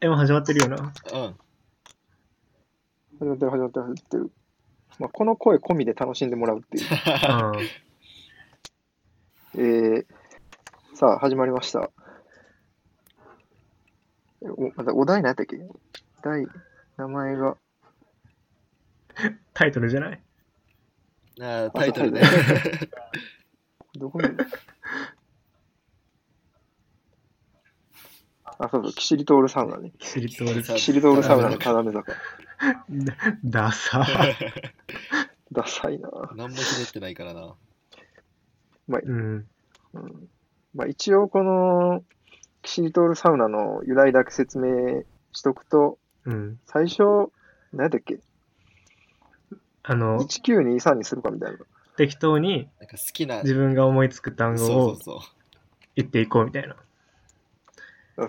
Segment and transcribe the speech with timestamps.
[0.00, 0.76] え、もう始まってるよな。
[0.76, 0.92] うん。
[3.18, 4.30] 始まってる、始まってる、始まってる。
[4.98, 6.86] まあ、この声込みで楽しんでもらうっていう。
[9.56, 9.62] うん。
[9.62, 10.06] えー、
[10.94, 11.90] さあ、始まりました。
[14.42, 15.58] えおまたお題何やったっけ？
[16.22, 16.46] 題、
[16.96, 17.56] 名前が。
[19.52, 20.22] タイトルじゃない？
[21.40, 22.22] あータイトルね。
[23.96, 24.28] どこに？
[28.62, 29.90] あ、そうそう、キシリトールサウナね。
[29.98, 32.12] キシリトールさキシリトールサウナの要坂。
[33.42, 34.06] ダサ。
[35.50, 36.10] ダサいな。
[36.34, 37.54] 何もひねってないからな。
[38.88, 39.46] うん。
[39.94, 40.28] うん
[40.74, 42.04] まあ、一応、この
[42.62, 46.60] キシリトールサウナの由来だけ説明しとくと、うん。
[46.66, 47.32] 最初、
[47.72, 48.20] 何やっけ？
[49.82, 51.58] あの、?1923 にするかみたいな。
[51.96, 53.42] 適当になんか好きな。
[53.42, 54.96] 自分が思いつく単語を。
[55.96, 56.74] 言っていこうみたいな。
[56.74, 56.89] あそうそうそう。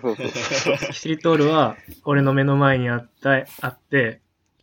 [0.92, 4.20] キシリトールは、俺の目の前にあった、あって、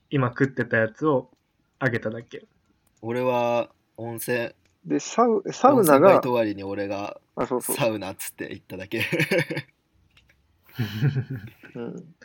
[0.09, 1.29] 今食ってたやつを
[1.77, 2.45] あげただけ。
[3.01, 4.53] 俺は温泉、
[4.85, 7.75] で、サウサウナがト、終わりに俺があ、そうそう。
[7.75, 9.03] サウナっつって言っただけ。
[11.75, 12.15] うん。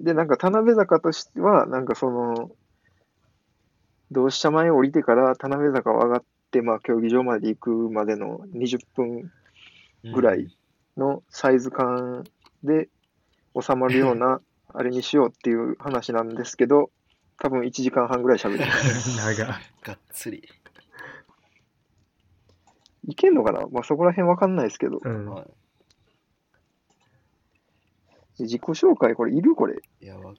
[0.00, 2.50] で、なんか田辺坂としては、なんかその、
[4.10, 9.30] 同志社前を降りてから田辺坂を上がって、まあ、競技場まで行くまでの20分
[10.04, 10.56] ぐらい
[10.98, 12.24] のサイズ感
[12.64, 12.88] で
[13.58, 14.40] 収まるような
[14.74, 16.90] あれにしようっていう話なんですけど、
[17.38, 19.16] 多分1時間半ぐらい喋ってます。
[19.16, 19.46] 長。
[19.46, 19.58] が
[19.94, 20.46] っつり。
[23.04, 23.66] いけんのかな？
[23.70, 24.98] まあそこら辺わかんないですけど。
[25.02, 25.26] うん。
[25.26, 25.46] は
[28.38, 29.76] 自己紹介これいるこれ？
[30.00, 30.34] い、いや、わ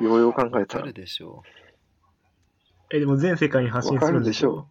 [0.00, 0.92] ようよう考えたら。
[0.92, 1.42] でしょ
[2.90, 4.66] え、でも全世界に発信するんでしょ？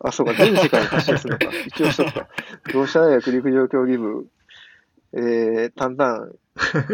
[0.00, 1.56] あ、そうか、全世界に発信するのか。
[1.66, 2.28] 一応しとくか。
[2.72, 4.28] 同志社大学陸上競技部、
[5.12, 6.34] えー、タンタン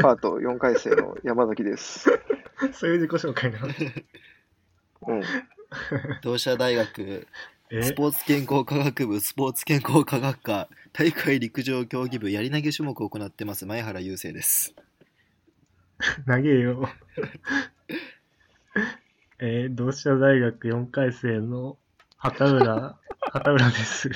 [0.00, 2.10] パート4回生の山崎です。
[2.72, 3.68] そういう自己紹介なの？
[5.08, 5.22] うん。
[6.22, 7.26] 同志社大学
[7.70, 7.82] え？
[7.82, 14.74] スポーツ健康科学部スポーツ健康科学科大会陸上競技部やり投げ種目を行ってます前原雄生です
[16.26, 16.88] 投げよ。
[19.38, 21.78] えー、同志社大学4回生の
[22.22, 22.96] 畑浦、
[23.32, 24.08] 畑浦です。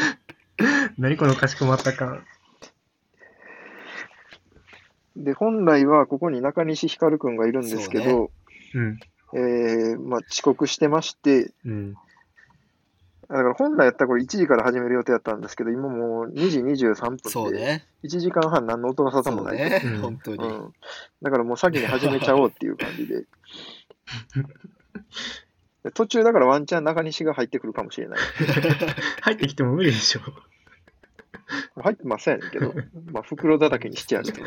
[0.96, 2.24] 何このかしこまった感。
[5.14, 8.30] で、本来はここに中西光くんがいるんですけど、
[8.74, 8.98] うん。
[9.34, 11.92] えー、まあ遅刻してまして、うん。
[11.92, 11.98] だ
[13.28, 19.58] から本来やったらこれ1時から始める予定だったんですけど、今もう2時23分で、そうね1時間半何の音が沙汰もない。
[19.58, 20.72] ね、うん本当に、うん。
[21.20, 23.26] だからもう先に始めちゃおうっていう感じで。
[25.88, 28.18] で途中だからワンチャン中西が入ってくるかもしれない。
[29.22, 30.20] 入ってきても無理でしょ。
[31.80, 32.74] 入ってませんけど、
[33.10, 34.40] まあ袋叩きにしてやると。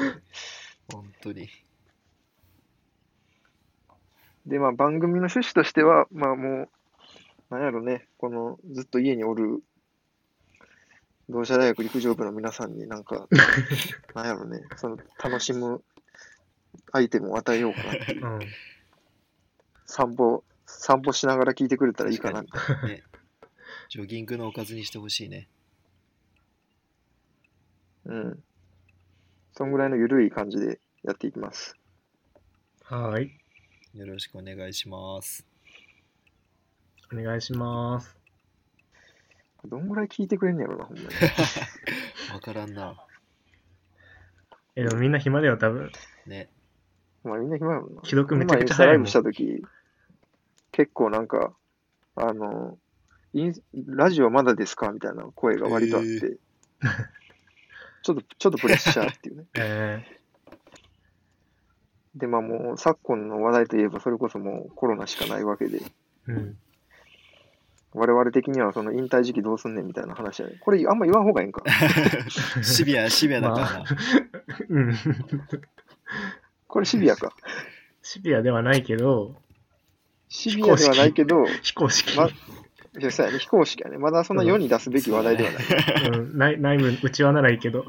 [0.92, 1.50] 本当に
[4.46, 6.70] で、まあ番組の趣旨としては、まあもう、
[7.50, 9.64] なんやろね、このずっと家におる
[11.30, 13.28] 同志社大学陸上部の皆さんになんか、
[14.14, 15.84] なんやろね、その楽しむ
[16.92, 18.26] アイテムを与えようかなっていう。
[18.26, 18.40] うん。
[19.86, 20.44] 散歩、
[20.80, 22.42] 散歩しながら聞いてくれたらいいかな。
[22.42, 23.04] ね
[23.90, 25.50] ジョギングのおかずにしてほしいね
[28.06, 28.44] うん。
[29.54, 31.76] そんぐらいの緩い感じでやっていきます。
[32.84, 33.32] はーい。
[33.94, 35.46] よろしくお願いします
[37.14, 38.16] お願いします。
[39.66, 41.10] どんぐらい聞いてくれんねやろな、ほんまに。
[42.34, 42.96] わからんな
[44.76, 45.92] え、でもみんな暇だよ、多分。
[46.26, 46.50] ね
[47.24, 48.02] まあみんな暇やもんな。
[48.04, 49.62] 既読めちゃくちゃ早いもんイブしたとき、
[50.72, 51.54] 結構なんか、
[52.16, 52.78] あの、
[53.34, 53.54] イン
[53.88, 56.38] ラジオまだですかみたいな声が割とあって、へー
[58.04, 59.46] ちょっと、ちょっとプレッシャーっていうね。
[59.56, 60.22] え
[62.16, 65.84] で、まあもう昨今の話題といえばそれこそもうコロナしかないわけで、ー、
[66.28, 66.58] うん。
[67.94, 70.58] 我々的にはその引退時期どうすんねんみたいな話やね。
[70.60, 71.64] これあんま言わん方がいいんか。
[72.64, 73.86] シビアシビアだからな、ま
[74.70, 74.94] うん。
[76.68, 77.34] これシビアか。
[78.02, 79.36] シビアではないけど、
[80.34, 82.18] シビアではないけど、非公式。
[82.18, 82.32] まい
[83.04, 83.98] やそうやね、非公式やね。
[83.98, 85.64] まだそんな世に出すべき話題ではない。
[86.10, 87.86] うん、内内部、内輪ならいいけど。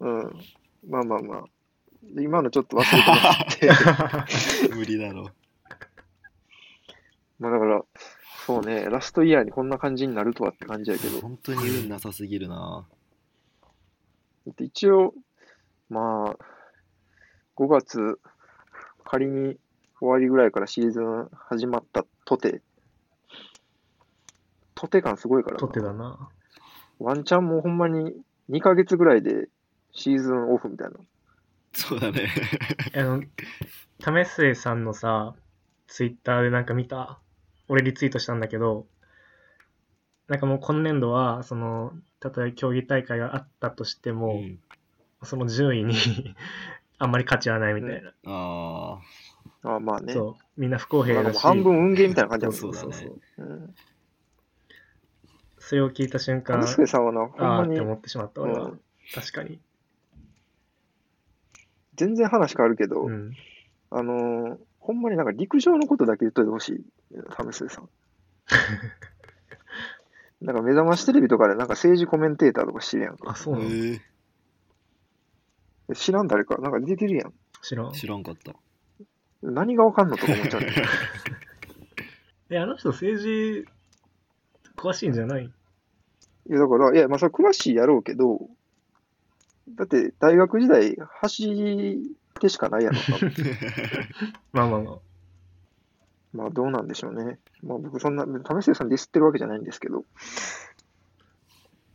[0.00, 0.38] うん。
[0.86, 1.44] まあまあまあ。
[2.14, 4.68] で今のちょっと忘れてもらって。
[4.76, 5.30] 無理だろ
[7.38, 7.82] まあだから、
[8.46, 12.86] そうね、ラストイヤーにこんな感じになるとはって感じやけど、本当に運なさすぎるな
[14.60, 15.14] 一応、
[15.88, 16.44] まあ、
[17.56, 18.20] 5月、
[19.04, 19.56] 仮に
[20.02, 22.60] 終わりぐらいからシーズン始まったとて、
[24.74, 26.28] とて感すごいからなとってだな。
[26.98, 28.12] ワンチャンもうほんまに
[28.50, 29.48] 2ヶ月ぐらいで
[29.92, 30.94] シーズンオフみたいな。
[31.72, 32.28] そうだね。
[32.96, 33.22] あの、
[34.00, 35.36] 為末さんのさ、
[35.86, 37.20] ツイッターでなんか見た？
[37.68, 38.88] 俺リツイートしたんだけど、
[40.26, 44.58] なんかもう今年度は、その、例えば競技大会があったとしても、うん
[45.24, 45.94] その順位に
[46.98, 48.08] あんまり価値はないみたいな。
[48.08, 48.94] ああ。
[48.96, 49.00] あ
[49.62, 50.12] あまあね。
[50.12, 51.40] そう、みんな不公平だし。
[51.40, 52.94] 半分運ゲーみたいな感じだもんそうだね
[53.36, 53.74] そううん。
[55.58, 58.66] それを聞いた瞬間上、助さんはああって思ってしまった俺は。
[58.66, 58.80] うん
[59.14, 59.60] 確かに。
[61.96, 63.32] 全然話変わるけど、うん。
[63.90, 67.88] あのーほんまになんか陸上のことだけ言っといてほしい、為末さん。
[70.44, 73.30] なんか目覚ましテレビとかでなんか政治コメンテーターとかしてるやんか。
[73.30, 74.00] あ、そうなのへ
[75.94, 77.34] 知らん誰か、なんか出てるやん。
[77.62, 77.92] 知らんえ。
[77.92, 78.56] 知らんかった。
[79.42, 80.70] 何がわかんのとか思っちゃうねん。
[82.54, 83.66] え、あの人政治
[84.76, 85.44] 詳しいんじゃない？
[85.44, 85.50] い
[86.52, 88.48] や、だから、いや、まあ、それ詳しいやろうけど、
[89.70, 91.96] だって、大学時代、走
[92.34, 93.32] ってしかないやろ、多 分
[94.52, 94.98] まあまあまあ。
[96.32, 97.38] まあ、どうなんでしょうね。
[97.62, 100.04] まあ、僕、そんな、為末さんディスってるわけじゃないんですけど、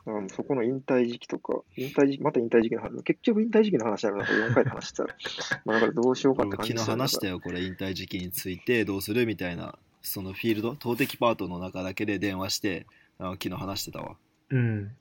[0.07, 5.15] だからもうそこの引退時期とか、引退時期、また引退時期の話、結局引退時期の話あるな、これ4回で話してたら、
[5.65, 12.85] まあ、だからどうしようかって感じ昨日話したよ、これ、引退時期についてどうするみたいな、そのフィールド、投擲パートの中だけで電話して、
[13.19, 14.15] あ昨日話してたわ。
[14.49, 14.91] うん。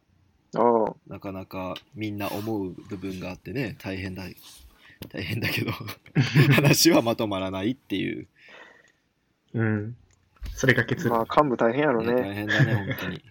[0.57, 4.25] ああ、なかなかみんな思う部分があってね、大変だ、
[5.11, 5.71] 大変だけど、
[6.53, 8.27] 話はまとまらないっていう。
[9.55, 9.97] うん。
[10.55, 11.19] それが結論。
[11.19, 12.23] まあ、幹部大変やろねね。
[12.23, 13.23] 大変だね、本当に。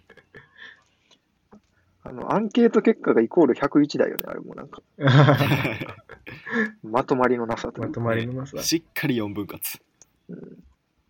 [2.07, 4.84] あの、アンケート結果がイコール101だよね、あれもなんか、
[6.84, 8.62] まとまりのなさというかまとまりのなさ。
[8.62, 9.81] しっかり4分割。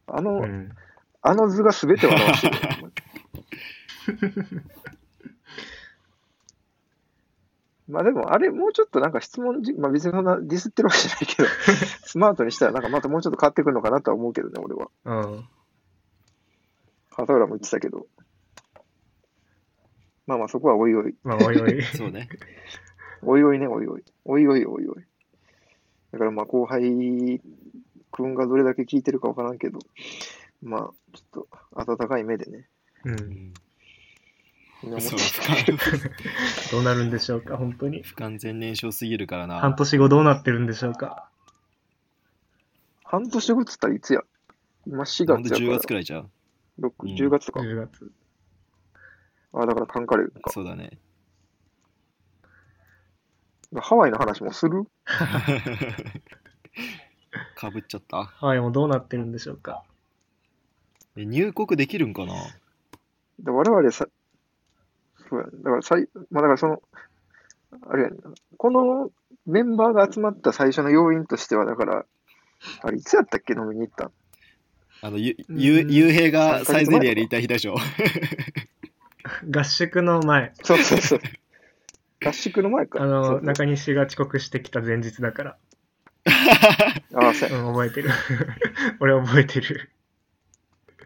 [0.07, 0.71] あの、うん。
[1.21, 2.92] あの図が全てを表してるよ。
[7.89, 11.47] まあでも、あれ、もうちょっとなんか質問じ、まあ別にそんなディスってるわけじゃないけど、
[12.07, 14.89] スマートにしたらなんかまたもうちょっと変わってくるのかなとは思うけどね、俺は。
[15.06, 15.47] うん。
[17.12, 18.07] 畑浦も言ってたけど。
[20.27, 21.16] まあまあそこはおいおい。
[21.24, 21.81] まあ、おいおい。
[21.95, 22.30] そうね。
[23.22, 24.04] おいおいね、おいおい。
[24.25, 25.04] おいおい、おいおい。
[26.12, 27.42] だからまあ後輩
[28.12, 29.80] くんがどれだけ聞いてるかわからんけど、
[30.63, 30.81] まあ
[31.13, 32.68] ちょっと温かい目でね。
[33.04, 33.12] う。
[33.12, 33.54] うん
[35.00, 35.80] そう不完
[36.71, 38.04] どうなるんでしょうか、本当に。
[38.04, 39.60] 不完全燃焼すぎるからな。
[39.60, 41.28] 半年後どうなってるんでしょうか。
[43.04, 44.21] 半年後っつったらいつや？
[44.86, 46.30] 今4ほんと10月やから月くらいじゃう
[46.80, 47.62] ？6うん10月か。
[47.62, 48.12] 10月。
[49.56, 50.52] あ、だからカンカレーか。
[50.52, 50.98] そうだね。
[53.78, 54.86] ハワイの話もする？
[57.56, 58.24] かぶっちゃった？
[58.25, 59.84] ハワイもどうなってるんでしょうか。
[61.18, 62.34] え入国できるんかな？
[63.40, 64.07] で我々さ、
[65.30, 66.81] そうやねだからさい、まあだからその、
[67.90, 68.10] あれや
[68.57, 69.12] この
[69.46, 72.06] メンバーが集まった最初の要因としては、だから、
[72.81, 73.54] あれいつやったっけ？
[73.54, 74.12] 飲みに行ったん
[75.02, 77.75] あの、ゆ、うんゆ、ゆうへいがサイゼリアでいた日でしょ。
[79.50, 81.19] 合宿の前、そうそうそう。
[82.24, 83.01] 合宿の前か。
[83.01, 85.57] あの、中西が遅刻してきた前日だから。
[87.13, 87.60] ああ、そうや。
[87.60, 88.10] うん、覚えてる。
[89.00, 89.92] 俺覚えてる。
[90.98, 91.04] だ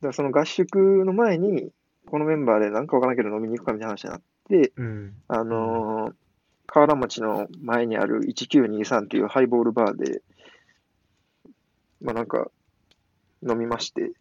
[0.00, 1.72] からその合宿の前に、
[2.06, 5.14] このメンバーでなんかわからんけど飲みに行くかみたいな話になって、うん。
[5.28, 6.14] あのー
[6.72, 10.22] 河原町の前にある1923っていうハイボールバーで、
[12.00, 12.48] まあなんか
[13.42, 14.12] 飲みまして、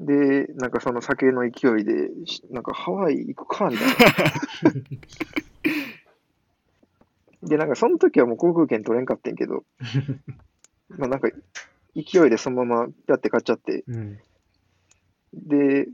[0.00, 3.94] で、なんかその酒の勢いで、しなんかハワイ行くかみたいな。
[7.48, 9.64] で、なんかその時はもう航空券取れんかってんけど、
[10.96, 11.30] まあなんか
[11.94, 14.18] 勢いでそのままピャって買っちゃって、うん。
[15.34, 15.88] で、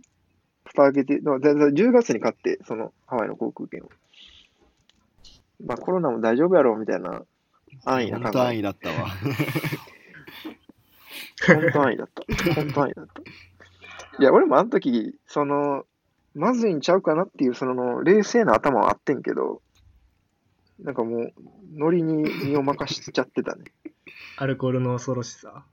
[0.66, 3.90] 蓋開けて、だだだ10月に買って、そのハワイの航空券を。
[5.64, 7.24] まあコロナも大丈夫やろうみたいな
[7.84, 8.24] 安易な考え。
[8.24, 9.08] 本当安易だったわ。
[11.46, 12.54] 本当安易だった。
[12.54, 13.22] 本当安易だった。
[14.18, 15.84] いや、俺もあの時、その、
[16.34, 19.60] まずいんちゃうかなっていう、その、冷静な頭はあってんけど、
[20.80, 21.32] なんかもう、
[21.74, 23.64] ノリに身を任しちゃってたね。
[24.38, 25.64] アルコールの恐ろしさ。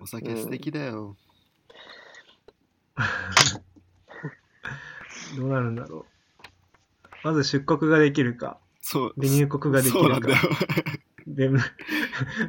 [0.00, 1.16] お酒素敵だよ。
[5.36, 6.04] どうなるんだろう。
[7.24, 8.60] まず出国ができるか。
[8.80, 9.14] そう。
[9.16, 10.36] で、入国ができるかそうなんだよ。。
[11.26, 11.58] で、む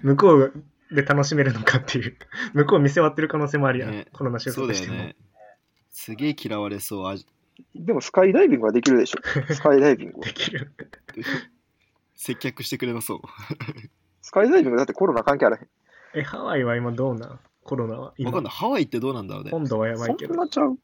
[0.03, 2.17] 向こうで楽しめるのかっていう。
[2.53, 3.91] 向こう見せ割ってる可能性もあるやん。
[3.91, 4.95] ねコロナ収そう束しても。
[4.95, 5.15] ね。
[5.91, 7.07] すげえ嫌われそう。
[7.07, 7.15] あ
[7.75, 9.19] でもスカイダイビングはできるでしょ。
[9.53, 10.25] スカイダイビングは。
[10.25, 10.71] できる。
[12.15, 13.21] 接客してくれなそう。
[14.21, 15.67] スカイダイビングだってコロナ関係あらへん。
[16.15, 17.39] え、ハワイは今どうなん？
[17.63, 18.53] コロナは今わかんない。
[18.53, 19.51] ハワイってどうなんだろうね。
[19.53, 20.33] 温度はやばいけど。
[20.33, 20.77] そんなちゃう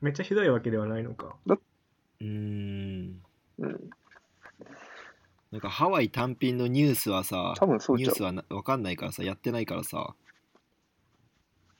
[0.00, 1.36] めっちゃひどいわけではないのか。
[1.46, 3.22] うーん。
[3.58, 3.90] うん。
[5.56, 10.14] なんかハワイ単品のニュースはさ多分そうニュースはな分かんないからさやってないからさ。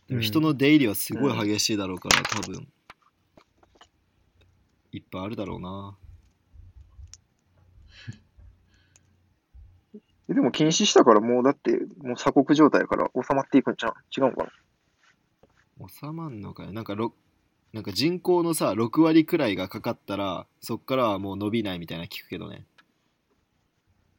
[0.08, 2.68] 人の出入りはすごい激しいだろうから、多分。
[4.92, 5.96] いっぱいあるだろうな。
[10.28, 13.94] え でも禁止したからもうだって、もう鎖国状態やから収まっていくんちゃう？
[14.16, 14.44] 違うのか
[15.80, 15.88] な？
[15.88, 16.72] 収まんのかよ。
[16.72, 17.12] なんかろ
[17.72, 22.64] なんか人口のさ6割くらいがかかったらそっからはもう伸びないみたいな聞くけどね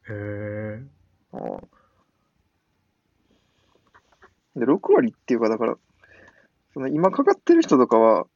[0.08, 0.82] へえ。
[1.32, 1.78] ああ
[4.56, 5.76] で、6割っていうか、だから、
[6.74, 8.26] その今かかってる人とかは、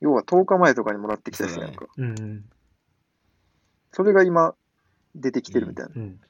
[0.00, 1.86] 要は10日前とかにもらってきたやつやんか。
[1.96, 2.44] うん。
[3.92, 4.54] それが今、
[5.14, 5.92] 出てきてるみたいな。
[5.96, 6.20] うん。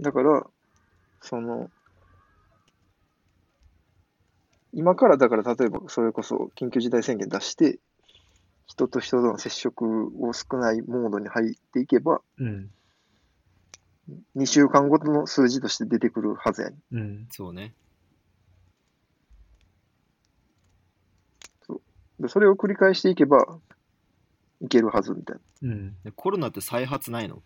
[0.00, 0.46] だから、
[1.20, 1.70] その、
[4.72, 7.78] 今からだから例えばそれこそ緊急事態宣言出して、
[8.66, 12.70] 人と人との接触を少ないモードに入っていけば、うん。
[14.36, 16.96] 2週間ごとの数字として出てくるはずやねん。
[16.96, 17.28] うん。
[17.30, 17.74] そうね
[22.18, 23.58] で、それを繰り返していけば、
[24.62, 25.70] いけるはずみたいな。
[25.70, 25.96] うん。
[26.02, 27.42] でコロナって再発ないの？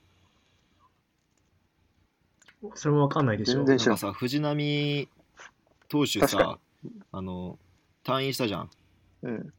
[2.74, 3.64] それもわかんないでしょ。
[3.64, 5.08] 全然さ藤浪
[5.88, 6.58] 投手さ
[7.10, 7.58] あの
[8.04, 8.70] 退院したじゃん
[9.22, 9.52] うん。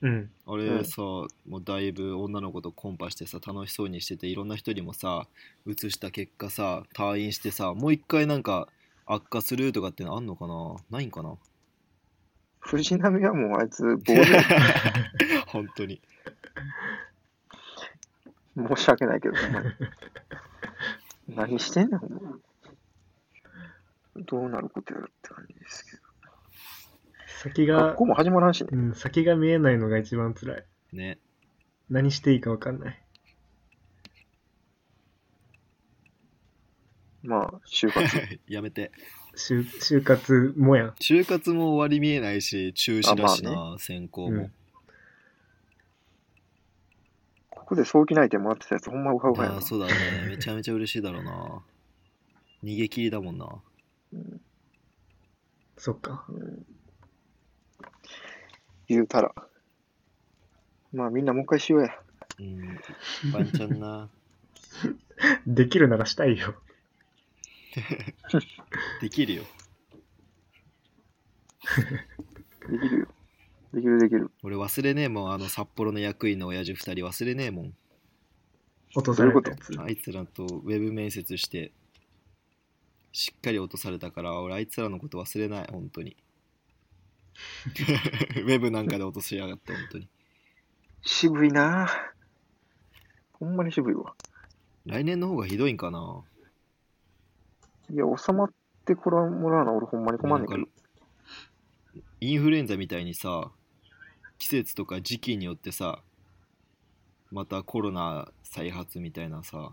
[0.00, 0.30] うん。
[0.46, 1.28] あれさ、も
[1.58, 5.26] うだいぶ女の子とコンパしてさ楽しそうにしてていろんな人にもさ
[5.66, 8.68] 移した結果さ退院してさもう一回なんか
[9.06, 10.76] 悪化するとかってのあんのかな？
[10.90, 11.34] ないんかな？
[12.60, 14.24] 藤波はもうあいつ、 棒で
[15.46, 16.00] 本当に
[18.56, 19.34] 申し訳ないけど、
[21.28, 22.38] 何してんねん、ほんま。
[24.16, 25.97] どうなることやるって感じですけど。
[27.38, 28.68] 先が学校、も始まらんしね。
[28.72, 30.64] うん、先が見えないのが一番辛い。
[30.92, 31.18] ね
[31.88, 33.02] 何していいかわかんない。
[37.22, 38.40] まあ、就活。
[38.48, 38.90] やめて
[39.36, 40.88] 就就活もやん。
[41.00, 44.52] 就活も終わり見えないし中止だしな、あま選考も、うん
[47.50, 49.60] ここで早期内定もらってたやつ、ほんまウハウハやなああ。
[49.60, 49.92] そうだね
[50.26, 51.62] めちゃめちゃ嬉しいだろうな
[52.64, 53.46] 逃げ切りだもんな
[54.14, 54.40] うん
[55.76, 56.24] そっか。
[56.30, 56.77] うん
[58.88, 59.34] 言うたら。
[60.92, 61.98] まあ、みんなもう一回しようや。
[62.38, 62.80] うん
[63.32, 64.08] ワンチャンな
[65.46, 66.54] できるならしたいよ。
[69.00, 69.44] できるよ
[72.70, 73.08] できるよ。
[73.72, 74.30] できるできる。
[74.42, 77.74] 俺忘れねえもんあの札幌の役員の親父二人忘れねえもん
[78.94, 79.78] 落とされたやつ。
[79.80, 81.72] あいつらとウェブ面接して
[83.12, 86.16] しっかり落とされたから俺あいつらのこと忘れない本当に
[88.42, 90.08] ウェブなんかで落としやがって本当に。
[91.02, 91.86] 渋いな。
[91.86, 91.88] ぁ
[93.32, 94.14] ほんまに渋いわ。
[94.86, 96.22] 来年の方がひどいんかな。
[97.90, 98.52] いや、収まっ
[98.84, 100.78] てこらもらうの俺ほんまに困んねんけど。
[102.20, 103.52] インフルエンザみたいにさ
[104.38, 106.02] 季節とか時期によってさ
[107.30, 109.72] またコロナ再発みたいなさ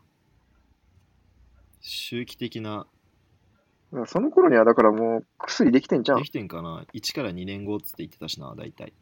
[1.81, 2.86] 周期的な
[4.08, 6.30] その頃にはだからもう薬できてんじゃんでき。
[6.30, 8.94] てんかな？1から2年後っつって言ってたしな大体。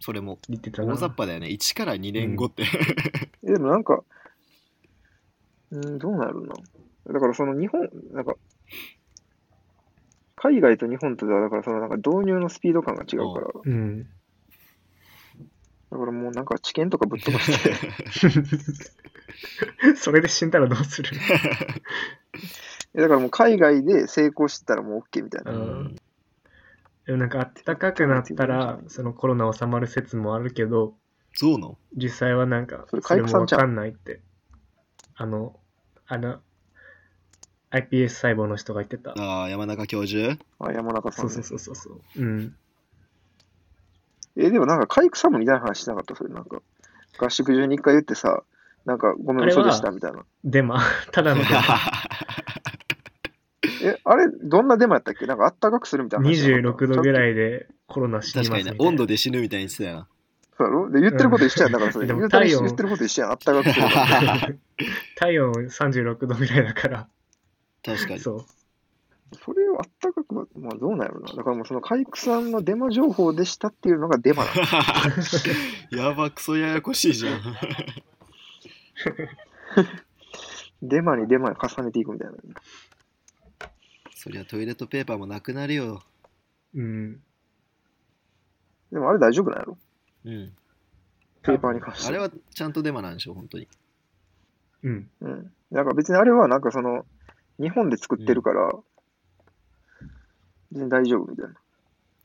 [0.00, 0.38] それも。
[0.48, 0.92] 言ってたな。
[0.94, 0.96] 大。
[0.96, 1.48] 雑把だよね。
[1.48, 2.62] 1から2年後って、
[3.42, 4.04] えでもなんか、
[5.70, 6.54] うん、どうなるな。
[7.12, 8.36] だからその日本、なんか、
[10.36, 14.06] 海外と日本とでは、だからそのなんか導入のスピード感が違うから、だうん。
[15.90, 17.70] からもうなんか知見とかぶっ飛ばして、
[19.96, 21.10] それで死んだらどうする？
[21.16, 21.18] え
[22.94, 25.52] だからもう海外で成功してたらもう OK みたいな。
[25.52, 25.96] うん
[27.06, 30.94] でもなんか暖かくなったら、そのコロナ収まる説もあるけど、
[31.32, 31.78] そうの？
[31.96, 34.20] 実際はなんかそれ、もわかんないって。
[35.16, 35.58] あの、
[36.06, 36.40] あの、
[37.70, 39.12] iPS 細胞の人が言ってた。
[39.12, 40.36] ああ山中教授？
[40.58, 41.32] あ、山中さん、ね。
[41.32, 42.22] そうそうそうそうそう。
[42.22, 42.54] うん。
[44.36, 46.14] え、でもなんか、海草もみたいな話しなかった？
[46.14, 46.60] それなんか、
[47.16, 48.42] 合宿中に一回言ってさ、
[48.84, 50.26] なんか、ごめん、嘘でしたみたいな。
[50.44, 50.78] デマ。
[51.10, 51.60] ただのデマ。
[53.88, 55.26] え、あれ、どんなデマやったっけ？
[55.26, 56.84] なんか、あったかくするみたいな話じゃなかった。
[56.86, 57.32] 26度ぐらい。
[57.32, 58.88] いでコロナ死に確かにねますみたいな。
[58.90, 60.08] 温度で死ぬみたいにしてたよな
[60.56, 60.90] そうやろ？
[60.90, 61.72] で、言ってること一緒やん。
[61.72, 62.06] だから、それ。
[62.06, 63.30] でも言うたら体温言ってること一緒やん。
[63.32, 64.48] あったかくするから。
[65.16, 67.08] 体温36度ぐらいだから。
[67.84, 68.44] 確かにそう。
[69.44, 71.26] それをあったかくは、まあ、どうなんやろな。
[71.34, 74.56] だからもう、その、海草のデマ情報でしたっていうのがデマなの。
[76.08, 77.40] やばクソややこしいじゃん
[80.82, 82.34] デマにデマに重ねていくみたいな。
[84.20, 86.02] そりゃトイレットペーパーもなくなるよ
[86.74, 87.20] うん。
[88.90, 89.78] でも、あれ大丈夫なんやろ？
[90.24, 90.52] うん
[91.44, 93.68] ペーパーに関してあれはちゃんとデマなんでしょ、本当に。
[94.82, 95.10] うん。
[95.20, 95.52] うん。
[95.70, 97.06] なんか別にあれはなんかその、
[97.60, 98.72] 日本で作ってるから、
[100.72, 101.46] 別に大丈夫みたい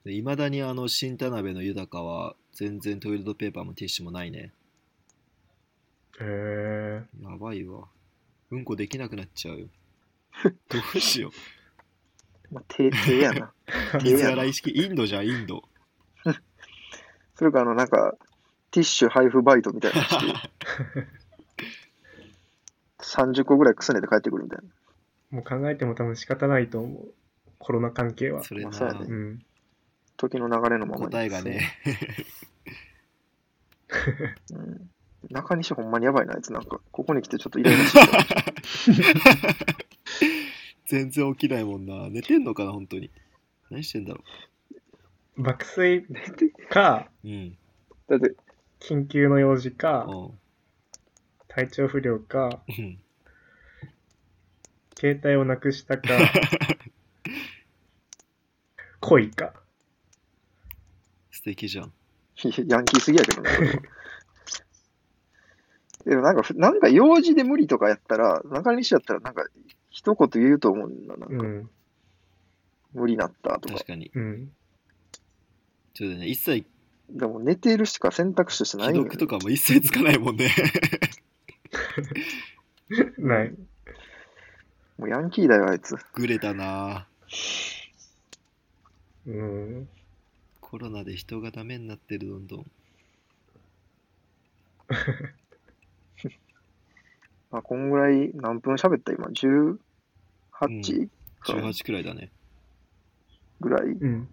[0.06, 0.12] な。
[0.12, 4.52] いまだにあの新田辺の豊は全然トイレットペーパーもティッシュもないね。
[6.20, 7.04] へえ。
[7.22, 7.88] やばいわ。
[8.50, 9.68] うんこできなくなっちゃうよ。
[10.70, 11.32] どうしよ
[12.54, 13.52] まあ、手、手やな。
[14.00, 14.04] う。
[14.04, 15.64] 水洗い式、インドじゃん、インド。
[17.36, 18.16] それかあの、なんか、
[18.72, 20.34] ティッシュ配布バイトみたいなのして、
[23.42, 24.66] 30個ぐらいくすねて帰ってくるみたいな。
[25.32, 27.14] もう考えても多分仕方ないと思う。
[27.58, 28.44] コロナ関係は。
[28.44, 29.46] それな、まあそうやねうん。
[30.18, 31.12] 時の流れのままに。
[31.12, 31.80] 答えがね、
[34.52, 34.90] うん。
[35.30, 36.80] 中西ほんまにやばいな、あいつなんか。
[36.92, 39.83] ここに来てちょっとイライラしてきた。
[40.86, 42.10] 全然起きないもんな。
[42.10, 43.10] 寝てんのかな、本当に。
[43.70, 44.24] 何してんだろ
[45.38, 46.06] 爆睡？
[46.70, 47.28] か、う。
[47.28, 47.58] うん。
[48.08, 48.36] だって、
[48.80, 50.40] 緊急の用事か、うん
[51.56, 53.00] 体調不良か、うん。
[54.98, 56.08] 携帯をなくしたか、
[59.02, 59.54] 恋か。
[61.30, 61.94] 素敵じゃん。
[62.68, 63.52] ヤンキーすぎやけどね。
[66.06, 69.46] でもなんかふ、なんか用事で無理とかやったら、中西やったらなんか、
[69.94, 71.28] 一言言うと思うんだな。
[71.28, 71.70] なんか、うん。
[72.94, 73.86] 無理なったとか確。
[73.86, 74.12] かに。
[74.14, 74.52] うん。
[75.94, 76.66] ちょっとね、一切
[77.10, 80.50] でも寝てるしか選択肢としてない既んよ読とかも一切つかないもんね。
[83.20, 83.54] ない。
[84.98, 85.96] もうヤンキーだよ、あいつ。
[86.14, 87.08] グレたな
[89.28, 89.88] うん。
[90.60, 92.66] コロナで人がダメになってるどんどん。
[97.54, 99.78] まあ、こんぐらい何分喋った今 ?18?
[100.50, 100.66] か
[101.54, 102.32] 18くらいだね。
[103.62, 103.90] ぐらい？
[103.90, 104.28] うん。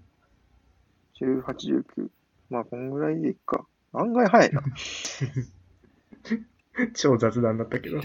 [1.20, 2.08] ?18、19。
[2.48, 3.66] まあ、こんぐらいでいっか。
[3.92, 4.62] 案外早いな。
[6.94, 8.00] 超雑談だったけど。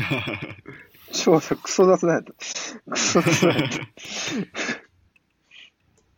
[1.14, 2.34] 超さ、クソ雑なんやった。
[2.34, 3.80] クソ雑なんやった。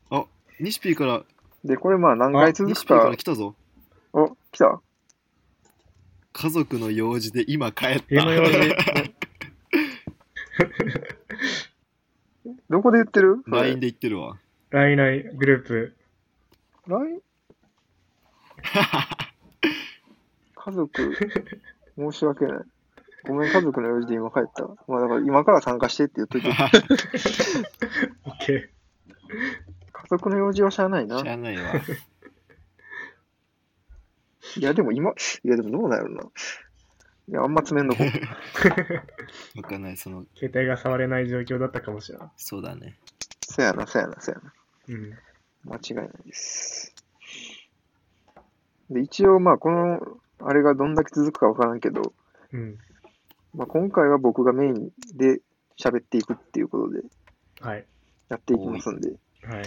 [0.17, 0.25] あ、
[0.60, 1.23] ニシピーから、
[1.63, 3.53] で、これまあ何回続くニシピーかから来たぞ。
[4.13, 4.81] お、来た
[6.39, 8.06] 家族の用事で今帰った。
[8.12, 8.60] 家の用事、
[12.69, 14.38] どこで言ってる？LINE で言ってるわ。
[14.69, 15.95] LINE 内グループ、
[16.86, 17.21] LINE?
[20.54, 21.17] 家族、
[21.97, 22.60] 申し訳ない。
[23.28, 24.67] ごめん、家族の用事で今帰った。
[24.88, 26.54] まあだから今から参加してって言っといて。
[28.30, 28.69] OK。
[29.91, 31.26] 家族の用事はしゃあないな知。
[31.26, 31.63] らないわ。
[34.55, 36.23] いや、でも今、いや、でもどうなんやろな。
[37.29, 38.03] いや、あんま詰めんのこ。
[39.57, 42.29] わかんない、その、携帯が触れない状況だったかもしれない。
[42.38, 42.97] そうだね。
[43.41, 44.53] そやな、そやな、そやな。
[44.88, 45.17] うん。
[45.65, 46.95] 間違いないです。
[48.89, 52.13] で、一応、まあ、この、あれがどんだけ続くかわからんけど、
[52.53, 52.77] うん。
[53.53, 55.41] まあ、今回は僕がメインで
[55.77, 57.01] 喋っていくっていうことで
[57.60, 57.86] はい。
[58.29, 59.12] やっていきますんで、
[59.43, 59.63] はい。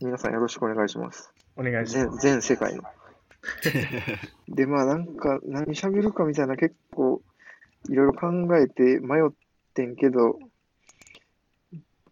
[0.00, 1.32] 皆さんよろしくお願いします。
[1.56, 2.18] お願いし全ます。
[2.26, 2.84] 全世界の。
[4.48, 7.22] で、まあなんか何喋るかみたいな結構
[7.88, 9.32] いろいろ考えて迷っ
[9.74, 10.38] てんけど、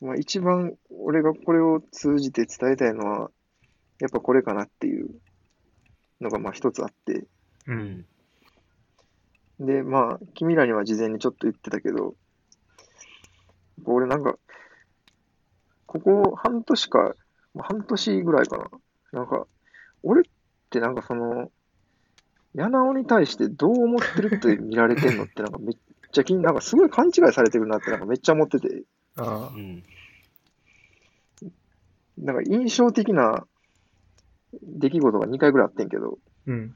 [0.00, 3.30] まあ一番俺がこれを通じて伝えたいのは、
[4.00, 5.10] やっぱこれかなっていう
[6.20, 7.28] のがまあ一つあって、う。
[7.66, 7.78] うん
[9.60, 9.66] ん。
[9.66, 12.14] で、まあ君らには事前にちょっと言ってたけど、
[13.84, 14.38] 俺なんか、
[15.86, 17.14] ここ半年か、
[17.54, 18.70] まあ半年ぐらいかな。
[19.12, 19.46] なんか、
[20.02, 20.24] 俺っ
[20.70, 21.50] てなんかその、
[22.54, 25.76] 柳尾に対してどう思ってるって見られてんのってなんかめっ
[26.12, 28.82] ちゃ気に、なんかすごい勘違いされてるなってなんかめっちゃ思ってて、
[29.16, 29.82] あうん。
[32.18, 33.46] なんか印象的な
[34.62, 36.30] 出来事が2回ぐらいあってんけど、あ。
[36.46, 36.74] うん。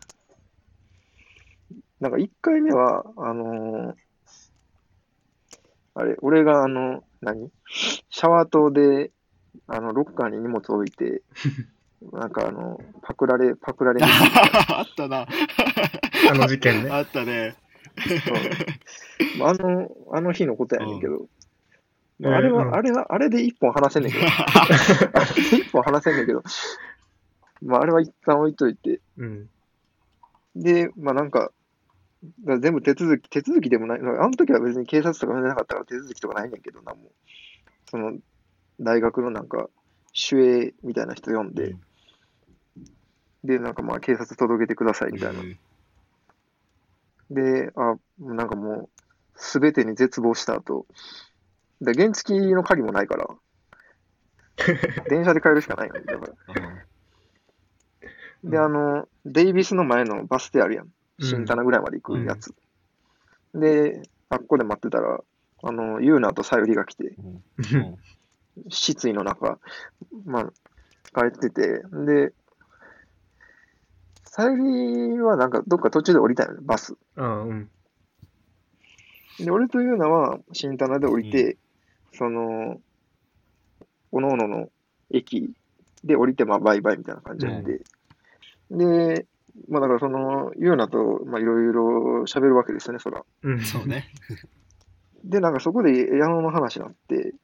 [2.01, 3.95] なんか1回目は、あのー
[5.95, 7.51] あれ、俺があの、何？
[7.69, 9.11] シャワー棟で、
[9.67, 11.23] あの、ロッカーに荷物置いて、
[12.13, 14.07] なんかあの、パクられ、パクられに
[14.69, 15.27] あったな。
[16.31, 16.91] あの事件ね。
[16.91, 17.57] あったね。
[17.97, 19.39] そう。
[19.39, 21.29] まああの、あの日のことやねんけど、うん。
[22.25, 22.75] まああれは、うん。
[22.75, 26.43] あれは、あれで一本話せんねんけど、 あれで一本話せんねんけど、
[27.63, 29.49] まああれは一旦置いといて、うん。
[30.57, 31.53] で、まあなんか、
[32.23, 37.11] だから全部手続き、手続きでもない、あの時は別に警察とか呼んでなかったから手続きとかないねんけど、なんも。
[37.91, 38.17] その、
[38.81, 39.69] 大学のなんか、
[40.31, 41.77] 守衛みたいな人呼んで、
[43.45, 45.41] で、なんかまあ警察届けてくださいみたいな。
[45.41, 45.59] うん
[47.33, 48.89] で、あ、なんかもう、
[49.35, 50.87] すべてに絶望した後、
[51.81, 53.27] で、原付の鍵もないから、
[55.09, 55.95] 電車で帰るしかないの。
[56.05, 56.33] だから。
[56.49, 56.87] あ
[58.45, 60.89] で、あの、デイビスの前のバス停あるやん。
[61.21, 62.55] 新棚ぐらいまで行くやつ。
[63.55, 65.21] で、あっこで待ってたら、
[65.63, 67.43] あの、ユーナとさゆりが来て、うん
[67.77, 67.99] うん。
[68.69, 69.59] 失意の中、
[70.25, 70.53] まあ、
[71.19, 72.33] 帰ってて、で、
[74.35, 76.95] さゆりはなんかどっか途中で降りたよね、バス。
[77.17, 77.71] あうん。
[79.39, 81.59] で、俺というのは新棚で降りて、
[82.15, 82.81] その、
[84.11, 84.69] おのおのの
[85.13, 85.51] 駅
[86.03, 87.83] で降りて、まあ、バイバイみたいな感じで、
[88.71, 89.27] で、
[89.69, 93.23] まあだからその、ユーナと、まあいろいろ喋るわけですよね、そら。
[93.43, 93.61] うん。
[93.61, 94.07] そうね。
[95.25, 97.35] で、なんかそこで矢野の話になって、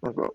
[0.00, 0.30] なんか、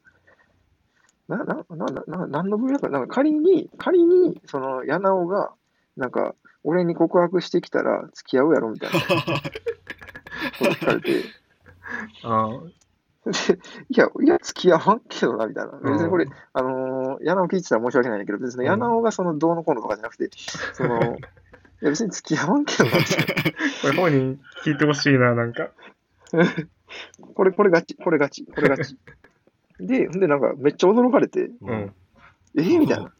[1.29, 5.53] な、な、な、な、な何の分野か、なんか仮に、仮に、その、矢野が、
[5.97, 9.05] なんか、俺に告白してきたら付き合うやろみたいなこ
[10.65, 11.23] と聞かれて、
[12.23, 12.49] あ
[13.25, 13.31] で、
[13.89, 15.71] いや、いや、付き合わんけどな、みたいな。
[15.81, 20.29] うん別にこれ、あのー、矢野聞いてたら申し訳ないんだけど、別に矢野がその、どうのこうのとかじゃなくて、
[20.73, 21.01] その、い
[21.81, 23.25] や、別に付き合わんけどな、みたいな。
[23.81, 25.69] これ本人聞いてほしいな、なんか。
[27.36, 28.97] これ、これガチ、これガチ、これガチ。
[29.79, 31.93] で、ほんで、なんか、めっちゃ驚かれて、うん。
[32.58, 33.12] えーみたいな。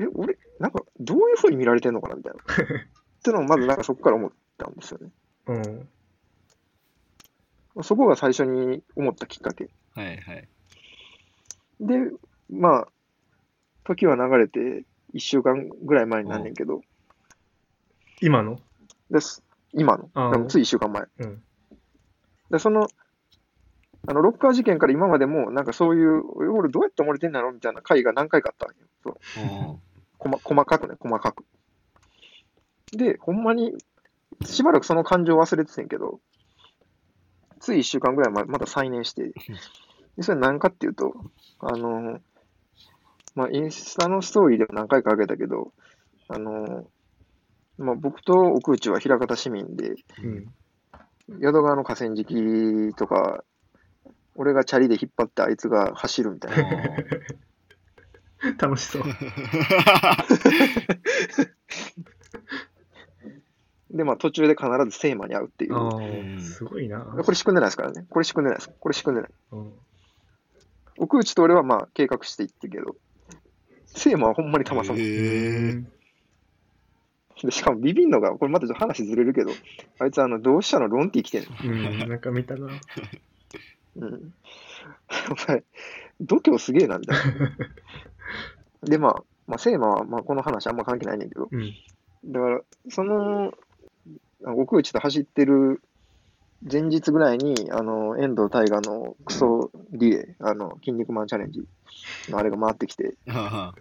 [0.00, 2.40] え、俺、なんか、どういう風に見られてんのかなみたいな。
[2.42, 5.10] ってのを、まず、なんかそこから思ったんですよね。
[5.46, 7.82] うん。
[7.82, 9.68] そこが最初に思ったきっかけ。
[9.94, 10.48] はいはい。
[11.80, 12.10] で、
[12.50, 12.88] まあ、
[13.84, 16.82] 時は流れて、1週間ぐらい前になんねんけど、
[18.22, 18.58] 今の？
[19.10, 19.42] です
[19.72, 21.04] 今の、あーでもつい1週間前。
[21.18, 21.42] うん。
[22.50, 22.88] で、その、
[24.08, 28.74] あの、ロッカー事件から今までも、なんかそういう、え俺どうやって思われてんだろうみたいな回が何回かあったんよ。
[29.02, 29.16] そう
[30.18, 31.44] 細かくね、細かく。
[32.92, 33.74] で、ほんまに、
[34.44, 36.20] しばらくその感情忘れててんけど、
[37.60, 39.32] つい1週間ぐらい前、また再燃して、
[40.16, 41.14] でそれ何かっていうと、
[41.60, 42.20] あの、
[43.34, 45.72] まあ、インスタのストーリーでも何回かあげたけど、
[46.28, 46.86] あの、
[47.78, 50.54] まあ、僕と奥内は枚方市民で、うん。
[51.38, 53.44] 淀川の河川敷とか、
[54.36, 56.80] 俺がチャリで引っ張ってあいつが走るみたいな。
[58.58, 59.02] 楽しそう。
[63.90, 66.40] で、まあ途中で必ずセーマに会うっていう。
[66.40, 67.14] すごいな。
[67.16, 68.04] れ仕組んでないですからね。
[68.10, 68.70] これ仕組んでないです。
[68.78, 69.30] これ仕組んでない。
[69.52, 69.72] うん。
[70.98, 72.96] 奥内と俺はまあ計画していってるけど、
[73.86, 74.98] セーマはほんまにたまさま。
[74.98, 75.82] へえ
[77.42, 79.52] でしかもビビんのが、これまたちょっと話ずれるけど、
[79.98, 81.50] あいつあの、同志社のロンティ来てんの。
[81.64, 82.68] うん、なんか見たな。
[83.96, 84.34] うん。
[85.46, 85.62] お前、
[86.20, 87.22] 度胸すげえな、みたいな。
[88.82, 91.72] で、まあ、まあ、セーマは、まあ、この話あんま関係ないねんけど、うん。
[92.24, 92.60] だから、
[92.90, 93.52] その、
[94.44, 95.82] あ奥内と走ってる
[96.70, 101.64] 前日ぐらいに、あの、遠藤大河のクソリレー、あの、筋肉マンチャレンジ
[102.28, 103.74] のあれが回ってきて、は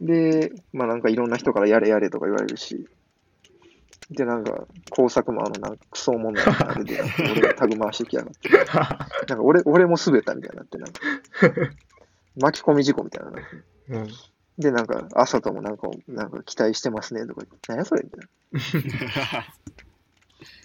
[0.00, 2.86] で、まあなんかいろんな人からやれやれとか言われるし、
[4.10, 8.48] で、なんか工作もあの、なんかクソ問題あれで、俺がタグ回してきやがって、
[9.28, 11.00] なんか俺俺も滑ったみたいになって、なんか、
[12.36, 13.32] 巻き込み事故みたいな。
[13.90, 14.08] うん。
[14.58, 19.44] で、なんか、朝ともなんか、なんか期待してますねとか言って、何やそれみたいな。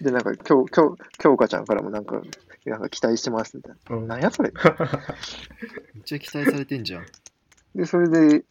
[0.00, 2.22] で、なんか、きょう、きょう、きょうかちゃんからもなんか、
[2.64, 3.96] なんか期待してますみたいな。
[3.96, 4.52] うん何やそれ
[5.94, 7.06] めっちゃ期待されてんじゃん。
[7.74, 8.44] で、それで、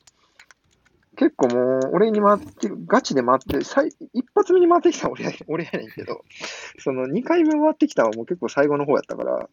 [1.16, 6.26] 結構もう、俺に回ってる、ガチで回って、最一発目に回ってきたの俺や俺やねんけど、
[6.80, 9.50] その2回目回ってきたのはもう結構最後の方やったから、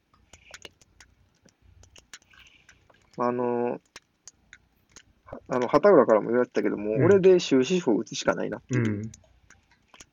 [3.19, 3.79] あの、は
[5.49, 7.05] あの、畑浦からも言われてたけども、うん。
[7.05, 8.85] 俺で終止符を打つしかないなっていう。
[8.85, 9.13] う、ん。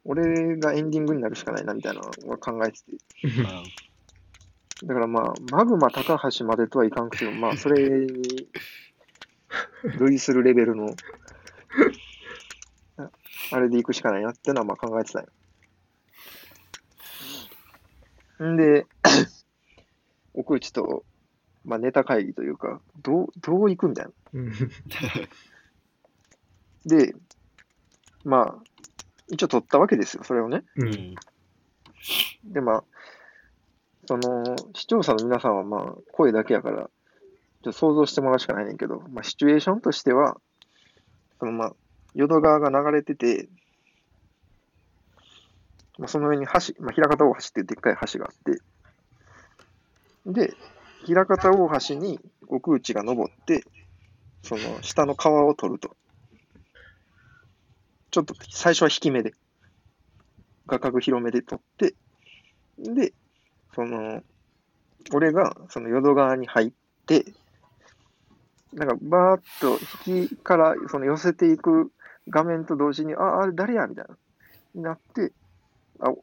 [0.05, 2.91] 俺がエンディングになるしかないなみたいなのは考えてて、
[4.86, 8.47] だからまあ、マグマ高橋までとはいかんくても、まあ、それに
[9.99, 10.95] 類するレベルの、
[12.97, 13.10] あ
[13.51, 15.27] あれで行くしかないなっていうのはまあ考えてたよ。
[18.43, 18.86] んで、
[20.34, 21.03] 奥内と、
[21.65, 24.11] まあ、ネタ会議というか、どう、どう行くみたいな。
[24.33, 24.51] うん。
[26.85, 27.13] で、
[28.23, 28.55] まあ、
[29.29, 30.63] 一応取ったわけですよ、それをね。
[30.75, 30.85] う。
[30.85, 31.15] うんん。
[32.45, 32.83] で、まあ、
[34.07, 36.89] その、視聴者の皆さんはまあ、声だけやから、
[37.61, 40.39] ちょっと想像してもらうしかないねんけど、まあ、シチュエーションとしては、
[41.39, 41.75] そのまあ、
[42.15, 43.49] 淀川が流れてて、
[45.97, 48.61] まあ、その上に橋、まあ、平方大橋っていうでっかい橋があって、
[50.25, 50.53] で、
[51.05, 53.63] 平方大橋に奥内が登って、
[54.43, 55.95] その下の川を取ると。
[58.12, 59.33] ちょっと最初は引き目で、
[60.67, 61.95] 画角広めで取って、
[62.77, 63.13] で、
[63.75, 64.21] その、
[65.13, 66.71] 俺がその淀川に入っ
[67.05, 67.25] て、
[68.73, 69.79] なんかバーッと
[70.13, 71.91] 引きからその寄せていく
[72.29, 73.88] 画面と同時に、あ、あれ誰や？
[73.88, 74.17] みたいな。
[74.75, 75.31] になって、
[75.99, 76.13] あ、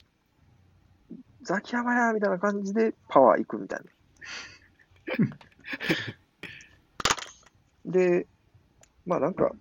[1.43, 3.87] ザキヤマやみたいな感じでパワー行くみたいな。
[7.85, 8.27] で、
[9.05, 9.53] まあなんか、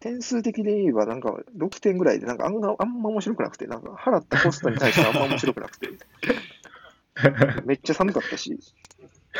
[0.00, 5.88] 点数的で言えばなんか6点ぐらいで、なんかあんまあんま面白くなくて、なんか払ったコストに対してあんま面白くなくて、
[7.66, 8.58] めっちゃ寒かったし、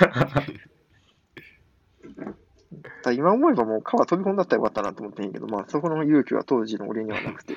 [3.02, 7.54] だ今思えばもう川飛び込んだったらよかったなと思ってんやけど、まあそこの勇気は当時の俺にはなくて。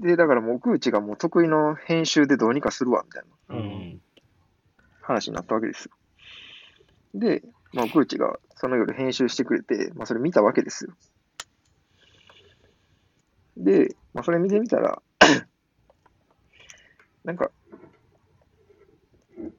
[0.00, 3.28] で、だからもう奥内がもう得意の編集でどうにかするわ、みたいな
[5.02, 5.90] 話になったわけですよ。
[7.14, 10.92] で、まあ、奥内がその夜編集してくれて、まあそれ見たわけですよ。
[13.56, 15.02] で、まあそれ見てみたら、
[17.24, 17.50] なんか、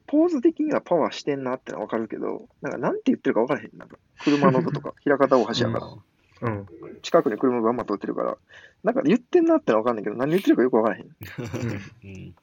[0.06, 3.70] ポーズ的にはパワーしてんなってのはわかるけど、なんかなんて言ってるかわからへん。
[3.76, 5.96] なんか車の音とか、平方大橋やから、
[6.42, 6.66] うん。
[7.02, 8.36] 近くに車バンバン通ってるから、
[8.82, 11.06] なんか言ってんなってのはわかんないけど、何言ってるかよくわからへん。
[12.04, 12.34] うん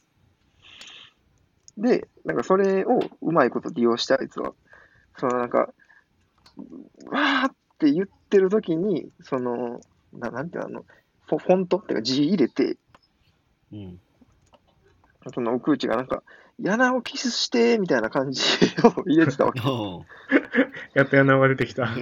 [1.77, 4.53] で、なんかそれをうまいこと利用してあいつは、
[5.17, 5.69] そのなんか、
[7.07, 9.79] わーって言ってる時に、その、
[10.11, 10.85] ななんていうの、あの
[11.27, 12.75] フォフォントっていうか字入れて、
[13.71, 13.99] うん
[15.33, 16.23] その奥内がなんか、
[16.59, 18.41] 柳をキスして、みたいな感じ
[18.83, 19.59] を入れてたわけ。
[20.93, 21.89] やっと柳が出てきた。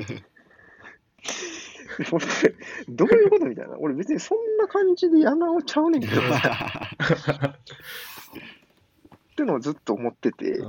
[2.12, 2.26] 俺
[2.90, 3.78] どういうことみたいな。
[3.80, 6.22] 俺別にそんな感じで柳をちゃうねんけど。
[6.22, 7.56] な、っ
[9.36, 10.60] てのをずっと思ってて、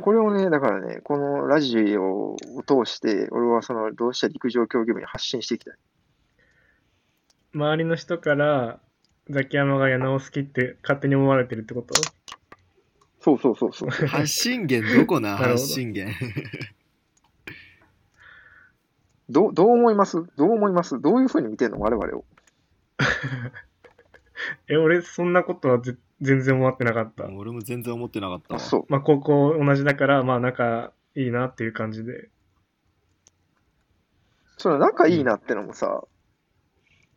[0.00, 5.74] これをね、だからね、このラジオを通して、俺はその同志社陸上競技部に発信していきたい。
[5.74, 5.76] ー
[7.56, 8.80] 周りの人から
[9.30, 11.94] ザキヤマが柳を好きって勝手に思われてるってこと？
[13.20, 13.88] そうそうそうそう。
[14.08, 15.36] 発信源どこな？
[15.36, 16.12] 発信源
[19.30, 20.24] どうどう思います？
[20.36, 21.00] どう思います？
[21.00, 21.80] どういうふうに見てんの？
[21.80, 22.24] 我々を。
[24.68, 27.24] え、俺そんなことはぜ全然思ってなかった。
[27.26, 28.84] 俺も全然思ってなかったあ、わそう。
[28.88, 32.28] まあ高校同じだから、まあ仲いいなっていう感じで。
[34.58, 36.04] その仲いいなってのもさ、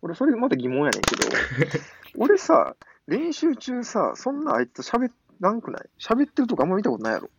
[0.02, 1.24] 俺それまた疑問やねんけど、
[2.18, 2.76] 俺さ、
[3.08, 5.90] 練習中さ、そんなあいつ喋らんくない？
[6.00, 7.30] 喋ってるとこあんま見たことないやろ？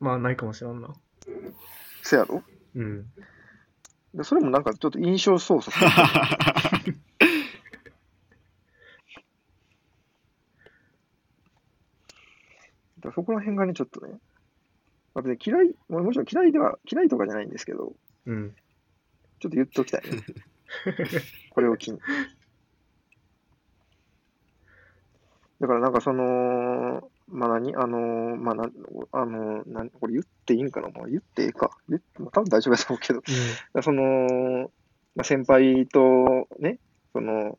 [0.00, 0.92] まあないかもしれんな。
[2.02, 2.42] せやろ？
[2.76, 3.06] うん。
[4.14, 5.74] でそれもなんかちょっと印象操作。
[13.00, 14.18] だそこら辺がね、ちょっとね、
[15.14, 17.94] まあ、別に嫌い、ももちろん嫌いでは、嫌いとかじゃないんですけど、
[18.26, 18.54] うん。
[19.38, 20.22] ちょっと言っておきたいね。
[21.50, 21.98] これを機に。
[25.60, 28.72] だからなんかその、まあ何、あの、まあなん、
[29.12, 31.70] あの、なんこれ言っていいんかなまあ言っていいか。
[31.88, 33.32] 言って、まあ、多分大丈夫だと思うけど、だか
[33.74, 34.70] らその、
[35.16, 36.78] まあ、先輩とね、
[37.12, 37.58] その、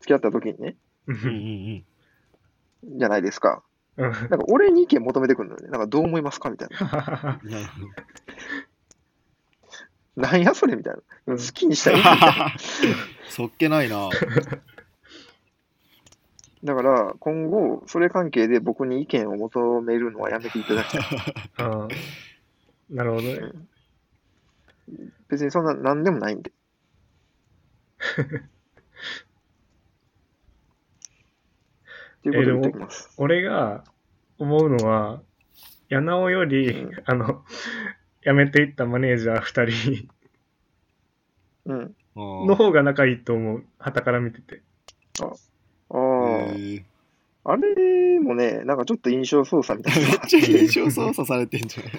[0.00, 0.76] 付き合った時にね、
[1.06, 1.12] う。
[1.12, 1.24] うんうん
[1.76, 1.84] ん
[2.98, 3.62] じゃないですか。
[3.96, 4.10] うん。
[4.10, 5.68] なんか俺に意見求めてくるのよね。
[5.68, 7.40] なんかどう思いますかみたいな。
[7.42, 7.50] う ん
[10.22, 11.00] なんやそれみたいな。
[11.26, 12.54] うん好きにしたらいいみたいな。
[13.28, 14.08] そっけないな
[16.62, 21.02] だから今後、それ関係で僕に意見を求めるのはやめていただきたい。
[21.56, 21.88] ああ。
[22.90, 23.40] なるほどね。
[25.28, 26.52] 別にそんな何でもないんで。
[32.22, 33.14] ということで言っておきます。
[33.16, 33.84] 俺が
[34.38, 35.22] 思うのは、
[35.88, 37.44] 柳尾より、うんあの、
[38.22, 40.08] 辞めていったマネージャー2人
[41.66, 41.96] うん。
[42.16, 43.64] の方が仲いいと思う。
[43.78, 44.62] 旗から見てて。
[45.22, 45.32] あ
[45.90, 46.82] あ、へー。
[47.42, 50.08] あれもね、なんかちょっと印象操作みたいな。
[50.08, 50.18] めっ。
[50.26, 51.86] ちゃ印象操作されてんじゃん。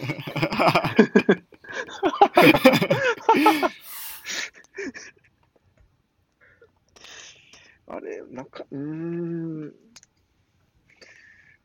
[7.87, 9.73] あれ、なんか、うーん。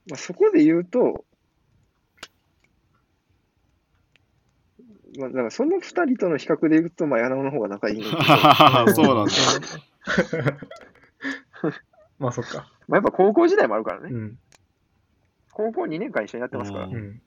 [0.08, 1.24] まあ、そこで言うと、
[5.18, 9.32] まあ、だからその二人との比較で言うと、まあ、柳尾の方が仲いいんだけど、ま そうなんだ
[12.18, 12.70] まあそっか。
[12.90, 14.08] あ、やっぱ高校時代もあるからね。
[14.10, 14.38] うん。
[15.52, 16.90] 高校2年間一緒にやってますからう。
[16.90, 17.22] うん。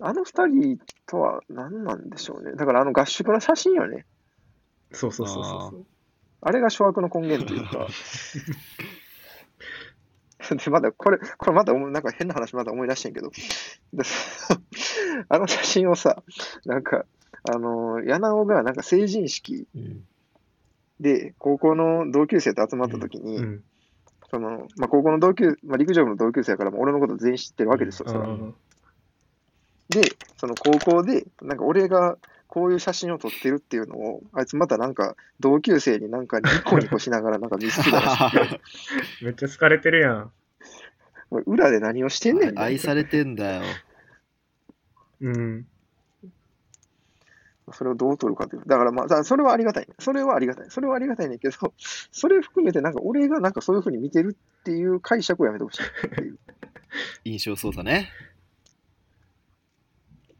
[0.00, 2.52] あの二人とは何なんでしょうね。
[2.56, 4.04] だからあの合宿の写真よね。
[4.92, 5.86] そうそうそうそう。
[6.40, 7.86] あれが諸悪の根源というか。
[10.50, 13.30] で、まだこれ、これまた思いなんか変な話まだ思い出してんけど、
[13.92, 14.02] で
[15.28, 16.24] あの写真をさ、
[16.66, 17.06] なんか、
[17.48, 20.04] あの、柳尾がなんか成人式うん
[21.00, 23.64] で高校の同級生と集まった時に、うん。
[24.30, 28.36] その、まあ、高校の同級、まあ、陸上部の同級生やからもう俺のこと全員知ってるわけですよ、それはあ
[29.90, 30.00] で、
[30.38, 32.16] その高校で、なんか俺が
[32.48, 38.60] こういう写真を撮ってるっていうのを、あいつまたなんか同級生になんかニコニコしながらなんか見せてたらしくて、
[39.24, 40.32] めっちゃ好かれてるやん。
[41.46, 43.62] 裏で何をしてんねん愛されてんだよ。
[45.20, 45.66] うん。
[47.72, 48.62] それをどう取るかという。
[48.66, 49.94] だからまあ、それはありがたい、ね。
[49.98, 50.66] それはありがたい。
[50.70, 56.38] それはありがたいねんけど、 それ含めてなんか俺がなんかそういうふうに見てるっていう解釈をやめてほしいっていう。
[57.24, 58.10] 印象操作ね。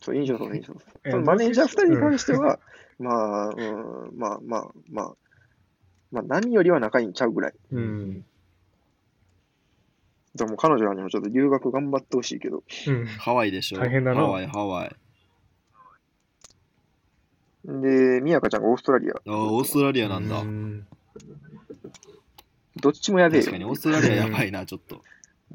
[0.03, 0.83] そう、印象そう、印象そう。
[1.05, 2.59] えそのマネージャー2人に関しては、
[2.99, 5.15] まあ、うん、まあまあまあ、
[6.11, 7.55] まあ何よりは仲いいんちゃうぐらい。
[7.73, 8.25] うん。
[10.35, 13.07] でも彼女らにもちょっと留学頑張ってほしいけど、うん。
[13.07, 13.79] ハワイでしょ。
[13.79, 14.97] 大変だなハワイ、ハワイ。
[17.65, 19.15] で、みやかちゃんがオーストラリア。
[19.15, 20.41] あオーストラリアなんだ。
[20.41, 20.87] うん
[22.81, 23.45] どっちもやべえよ。
[23.45, 24.97] 確かにオーストラリアやばいな、ちょっと。
[24.97, 25.03] も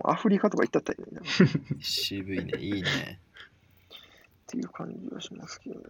[0.06, 3.20] うアフリカとか行ったったらいい渋いね、いいね。
[4.46, 5.82] ていう感じはしますけどね。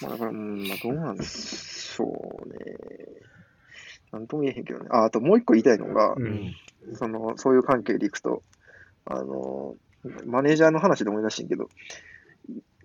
[0.00, 2.76] まあだから、うん、まあどうなんでしょうね。
[4.12, 4.86] なんとも言えへんけどね。
[4.90, 6.16] あ、あともう一個言いたいのが、う。
[6.18, 6.54] うんん。
[6.94, 8.42] その、そういう関係でいくと、
[9.04, 9.76] あの、
[10.24, 11.68] マネージャーの話で思い出してんけど、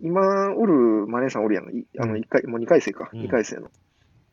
[0.02, 1.66] 今おるマネーさんおるやん。
[1.66, 3.70] いあの、一回、もう2回生か、うん2回生の。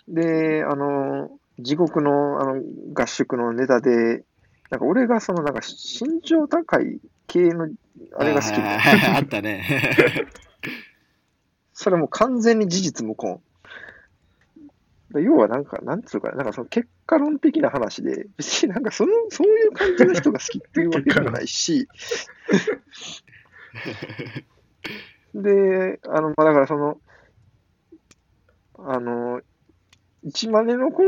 [0.08, 2.62] で、あの、地獄のあの
[2.94, 4.24] 合宿のネタで、
[4.70, 7.68] なんか俺がそのなんか身長高い系の
[8.16, 9.64] あれが好きで、はいはいはい あったね。
[11.72, 13.40] それもう完全に事実無根。
[15.10, 21.88] で要はなんか、なんつうか、なんかその結果論的な話で、別になんか その、そういう感じの人が好きっていうわけでもないし、
[25.34, 27.00] で、あの、まあ、だからその、
[28.78, 29.40] あの、
[30.24, 31.02] 一万年の子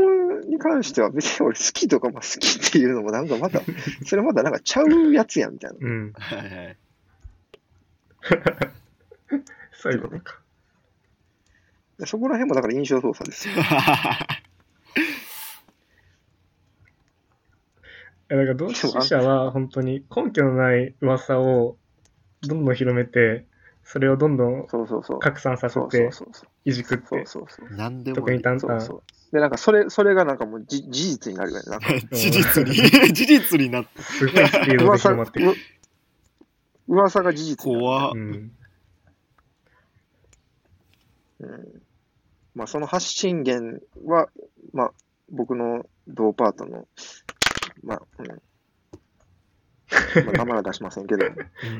[0.47, 3.61] に関しては別に俺好きとか、まあ好きっていうのもなんかまた、
[4.05, 5.77] それまたなんかちゃうやつやんみたいな。
[5.79, 6.13] うん。
[6.13, 6.77] はいはい。
[9.73, 10.39] そういうことか。
[11.99, 13.53] でそこら辺もだから印象操作ですよ。
[18.29, 21.77] えだから同志社は本当に根拠のない噂を
[22.47, 23.45] どんどん広めて、
[23.83, 25.19] それをどんどんそうそうそう。
[25.19, 26.47] 拡散させそうそうてそうそう。
[26.65, 27.75] いじくっそうて、そうそう。
[27.75, 28.81] なんでも特にタンタン。
[28.81, 29.03] そうそう。
[29.33, 31.63] で、なんかそれ、それがなんかもうじ事実になるよね。
[31.67, 32.73] なんか 事実に、
[33.13, 34.01] 事実になって。
[34.01, 35.51] すごいスピードで広噂まってる。
[35.51, 35.55] う
[36.87, 37.57] 噂が事実。
[37.63, 38.17] 怖っう。
[38.17, 38.51] ん。
[41.39, 41.81] うん。
[42.55, 44.29] まあその発信源は、
[44.73, 44.93] まあ
[45.29, 46.87] 僕の同パートの、
[47.83, 48.27] まあ、うん。
[48.27, 48.35] ま
[50.29, 51.25] あ、名前は出しませんけど、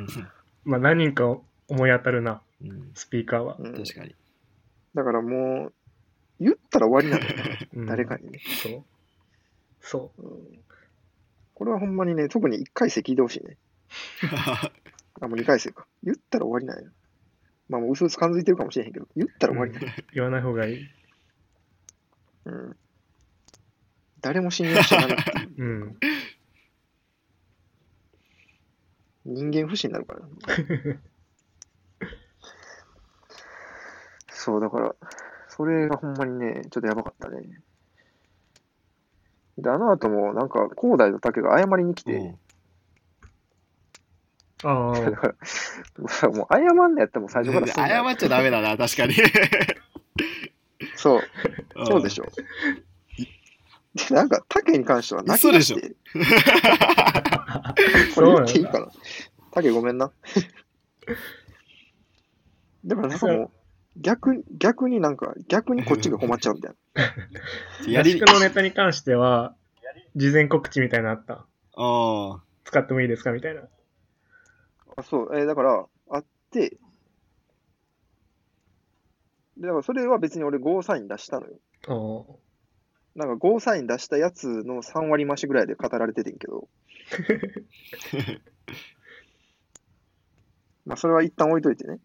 [0.63, 1.37] まあ何人か
[1.71, 3.55] 思い当たるな、うんうんスピーカーは。
[3.57, 4.13] うん、確かに。
[4.93, 5.73] だからもう、
[6.39, 8.41] 言ったら終わりなんだよね、 うん誰かにね。
[8.61, 8.83] そう。
[9.79, 10.63] そうん
[11.53, 13.57] これはほんまにね、特に1回生聞いてほしいね。
[15.21, 15.87] あ、もう2回生か。
[16.03, 16.91] 言ったら終わりなんや。
[17.69, 19.93] まあもう薄々感づいてるかもしれへんけど、言ったら終わりなんや。
[19.97, 20.03] う。
[20.13, 20.89] 言わない方がいい。
[22.45, 22.77] うん。
[24.21, 25.55] 誰も信用していう。
[25.63, 25.97] うん。
[29.25, 30.21] 人間不信になるから。
[34.41, 34.95] そう、だから、
[35.49, 37.43] それがほんまにね、ちょっとやばかったね。
[39.59, 42.39] で、あの後も、なんか、広大と竹が謝りに来て、うん
[44.63, 45.35] あだあ、 か
[46.27, 49.13] ら、もう謝んのやったらもう最初から謝っちゃダメだな、確かに。
[50.95, 51.21] そう、
[51.85, 52.23] そうでしょ。
[52.25, 52.31] ょ。
[54.09, 55.95] で、なんか、竹に関しては泣き出して、
[58.15, 58.87] これ言っていいかな
[59.51, 60.11] 竹ごめんな。
[62.85, 63.51] だからなんかもう、
[63.97, 67.03] 逆に、逆になんか、逆にこっちが困っちゃうみたいな。
[67.91, 69.55] やり合宿、のネタに関しては、
[70.15, 71.45] 事前告知みたいなのあった？
[71.75, 72.43] ああ。
[72.63, 73.63] 使ってもいいですかみたいな。
[74.97, 76.77] あ、そう、えーだから、あって、
[79.57, 81.59] でだからそれは別に俺ゴーサイン出したのよ。
[81.87, 82.39] お
[83.13, 86.69] なんかゴーサイン出したやつの3割増しぐらいで語られててんけど。
[90.85, 91.99] まあそれは一旦置いといてね。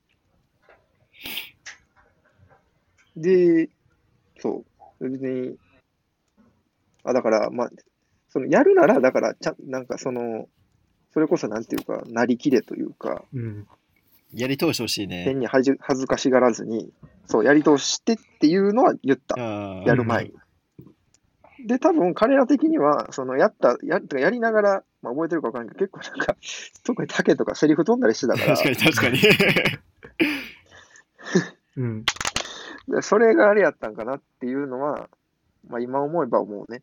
[3.16, 3.70] で、
[4.38, 4.64] そ
[5.00, 5.56] う、別に、
[7.04, 7.70] あ、だから、まあ、
[8.28, 10.48] そのやるなら、だから、ちゃん、なんかその、
[11.12, 13.66] それこそなんていうか、なりきれというか、うん。
[14.34, 15.24] やり通してほしいね。
[15.24, 16.90] 変に恥じ恥ずかしがらずに、
[17.26, 19.34] そう、やり通してっていうのは言った。
[19.38, 20.34] ああやる前に。
[21.66, 26.36] で、多分彼ら的には、そのやった、ややりながら、まあ、覚えてるか分からんけど、結構なんか、
[26.84, 29.18] 特に竹とかセリフ飛んだりしてたから確かに確かに。
[31.76, 32.04] うん。
[32.88, 35.08] で、それがあれやったんかなっていうのは、
[35.68, 36.82] まあ今思えば思うね。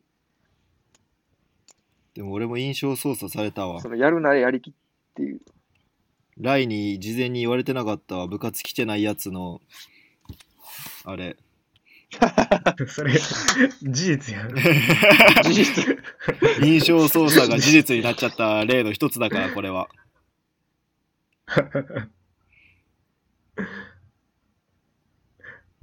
[2.14, 3.88] でも俺も印象操作されたわそ。
[3.88, 4.72] のやるならやりきっ
[5.14, 5.40] ていう。
[6.38, 9.60] ライに事前に言われてなかったわ部活来てないやつの
[11.04, 11.36] あれ
[12.86, 14.54] それ、事実やん。
[15.42, 15.98] 事実。
[16.62, 19.88] 印象操作が事実になっちゃった例の一つだからこれは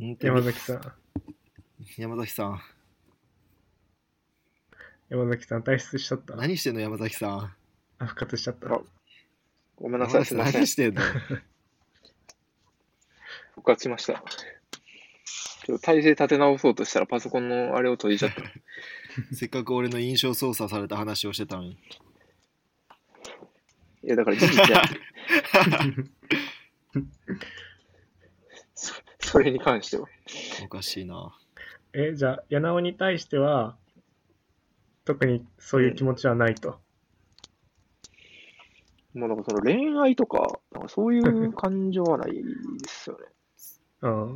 [0.02, 0.82] 山崎さん。
[1.96, 2.60] 山崎さん
[5.10, 6.36] 山崎さん、退出しちゃった。
[6.36, 7.54] 何してんの山崎さん
[8.00, 8.74] あ復活しちゃった。
[8.74, 8.82] あ
[9.76, 10.66] ごめんなさい、すみません何。
[10.66, 11.02] してんの？
[13.54, 14.24] 復活しました。
[15.68, 18.42] ちょっと体勢立て直そうとしたらパソコンのあれを閉じちゃった。
[19.36, 21.78] せっかく俺の印象操作された話をしてたのに
[24.04, 24.82] いや、だから事実や。
[29.22, 30.08] そそれに関しては。
[30.64, 31.36] おかしいな
[31.94, 33.78] え、じゃあ、柳尾に対しては、
[35.06, 36.80] 特にそういう気持ちはないと。
[39.14, 42.42] もうなんかその恋愛とか、なんかそういう感情はないで
[42.88, 43.26] すよね。
[44.02, 44.34] うん。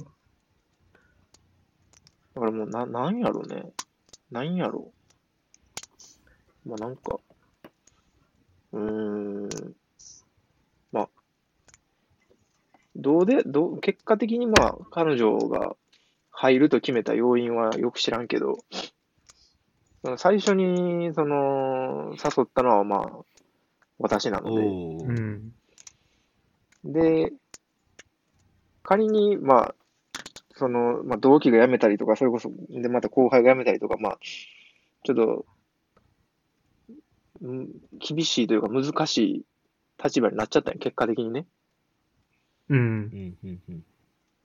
[2.35, 3.71] だからもうな、なんやろね。
[4.31, 4.91] なんやろ。
[6.65, 7.19] まあなんか、
[8.73, 9.75] うーん。
[10.91, 11.09] まあ、
[12.95, 15.75] どうで、どう、結果的にまあ、彼女が
[16.31, 18.63] 入ると決めた要因はよく知らんけど、
[20.17, 23.25] 最初に、その、誘ったのはまあ、
[23.97, 25.51] 私なので、うん。
[26.83, 27.33] で、
[28.83, 29.75] 仮に、まあ、
[30.53, 34.19] その、まあ、同期が辞めたりとか、それこそ、で、また後輩が辞めたりとか、まあ、
[35.03, 35.45] ちょっと、
[37.45, 37.67] ん
[37.99, 39.45] 厳しいというか難しい
[40.01, 41.45] 立場になっちゃったんよ結果的にね。
[42.69, 42.81] うんう。
[42.81, 43.83] んうんうん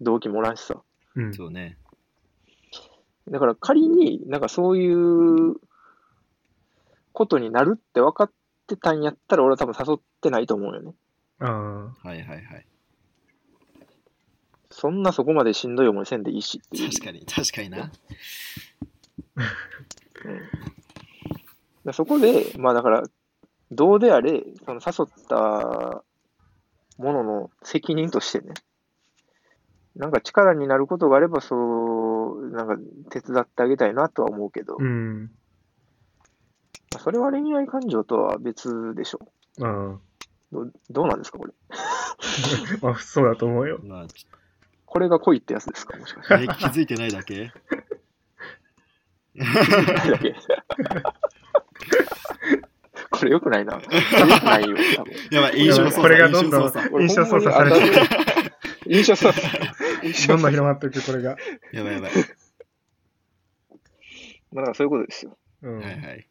[0.02, 0.80] 同期もおらんしさ。
[1.14, 1.34] うん。
[1.34, 1.76] そうね
[3.28, 5.56] だから仮になんかそういう
[7.12, 8.32] ことになるって分かっ
[8.66, 10.92] てたんやったら、俺は多分誘ってないと思うよね。
[11.38, 12.66] あはいはいはい
[14.70, 16.90] そんなそこまでしんどい思いせんでいいしっていう。
[16.90, 17.90] 確かに確かにな
[21.84, 23.02] でそこで、まあだから、
[23.70, 26.04] どうであれ、その誘った
[27.00, 28.54] ものの責任としてね、
[29.96, 32.76] なんか力になることがあれば、そう、なんか
[33.10, 34.76] 手伝ってあげたいなとは思うけど、あ。
[34.78, 35.30] うん。
[36.92, 39.20] まあそれは恋愛感情とは別でしょ。
[39.62, 39.98] あ
[40.52, 41.52] どどうなんですか、これ。
[41.70, 41.74] あ。
[42.82, 43.80] まあ、そうだと思うよ。
[43.82, 44.26] まあち
[44.86, 46.34] これが恋ってやつですか、もしかして。
[46.44, 47.52] え気づいてないだけ？
[49.36, 50.34] だけ
[53.20, 53.78] これよくないな。
[54.44, 55.14] ないよ、多分。
[55.30, 57.92] やばい印象操作これがどんどん印象操作されてる。
[58.86, 59.46] 印象操作。
[60.02, 60.38] 印象操作。
[60.38, 61.36] どんどん広まっていく、これが。
[61.72, 62.12] やばいやばい
[64.52, 65.36] まあ、だからそういうことですよ。
[65.62, 65.78] うん。
[65.78, 66.26] はいはい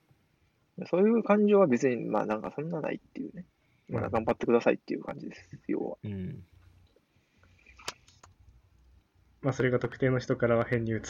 [0.87, 3.43] そういう感情は別に、まあなんかそんなないっていうね。
[3.89, 5.97] まあうん頑張ってくださいっていう感じです、要は。
[6.05, 6.43] うん
[9.41, 11.01] まあ、それが特定の人からは変に映る。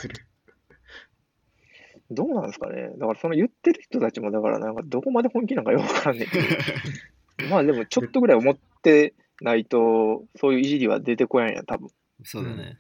[2.12, 2.89] どうなんですかね。
[2.97, 6.45] だからその言ってる人たちも、だからなんかどこまで本気なんかよくわからんねんけど。
[7.49, 11.89] まあでもちょっとぐらい思ってないと、そういういじりは出てこやんやん、多分。
[12.24, 12.78] そうだね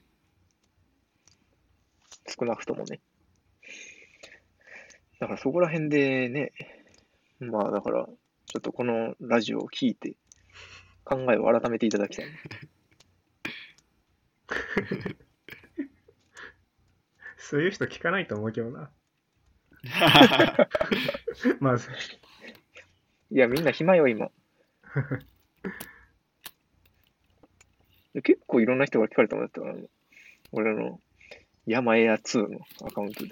[2.27, 2.99] 少なくともね。
[5.19, 6.53] だからそこら辺でね、
[7.39, 10.15] まあだから、ちょっとこのラジオを聞いて、
[11.03, 12.25] 考えを改めていただきたい。
[17.37, 18.91] そういう人聞かないと思うけどな。
[21.59, 21.89] まず。
[23.31, 24.31] いや、みんな暇よ、今。
[28.23, 29.75] 結構いろんな人が聞かれたもんだったから、
[30.51, 30.99] 俺の
[31.65, 33.29] 山エア2のアカウントで。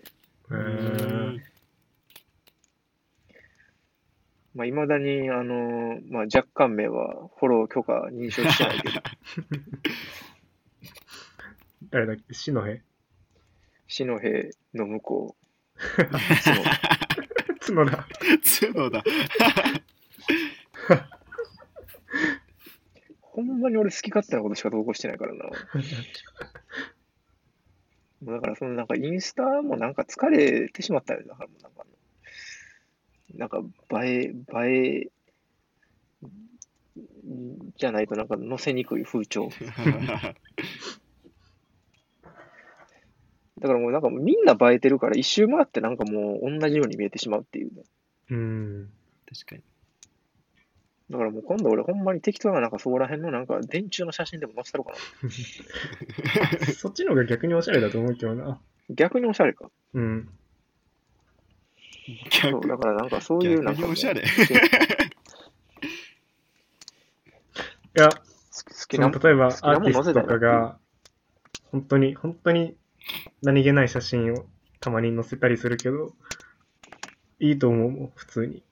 [0.52, 1.40] へー
[4.54, 9.02] まあ、いまだに、あのまあ、若干名はフォロー許可認証してないけど、
[11.92, 12.34] 誰だっけ？
[12.34, 12.82] 篠辺
[13.88, 15.47] 篠平の向こう、
[17.60, 18.08] 角田。
[18.72, 19.04] 角だ
[23.22, 25.46] ほんまに俺好き勝手なことしか投稿してないからな。
[25.46, 25.52] も
[28.32, 31.22] うだから、そのなんかインスタもなんか疲れてしまったよ。
[31.28, 31.64] だからもう
[33.38, 33.62] なんか、なんか
[34.04, 34.34] 映え、
[34.66, 35.12] 映え、
[37.78, 39.52] じゃないとなんか載せにくい風潮。
[43.60, 47.84] だからもうなんかみんな映えてるから一周回ってなんかもう同じように見えてしまうっていうね。
[48.30, 48.90] うん。
[49.28, 49.62] 確かに
[51.10, 56.74] だからもう今度俺ほんまに適当ななんかそこら辺のなんか電柱の写真でも載せたろうかな。
[56.76, 58.60] そっちの方が逆におしゃれだと思うけどな。
[58.90, 59.72] 逆におしゃれか。
[59.94, 60.30] うん。
[62.30, 63.90] そう、だからなんかそういうなんかもう。
[63.90, 64.24] 逆におしゃれ
[67.94, 68.18] や、好
[68.88, 70.78] きなの例えばアーティストとかが、
[71.72, 72.76] 本当に、本当に
[73.42, 74.46] 何気ない写真を
[74.80, 76.14] たまに載せたりするけど、
[77.40, 78.64] いいと思うもん、普通に。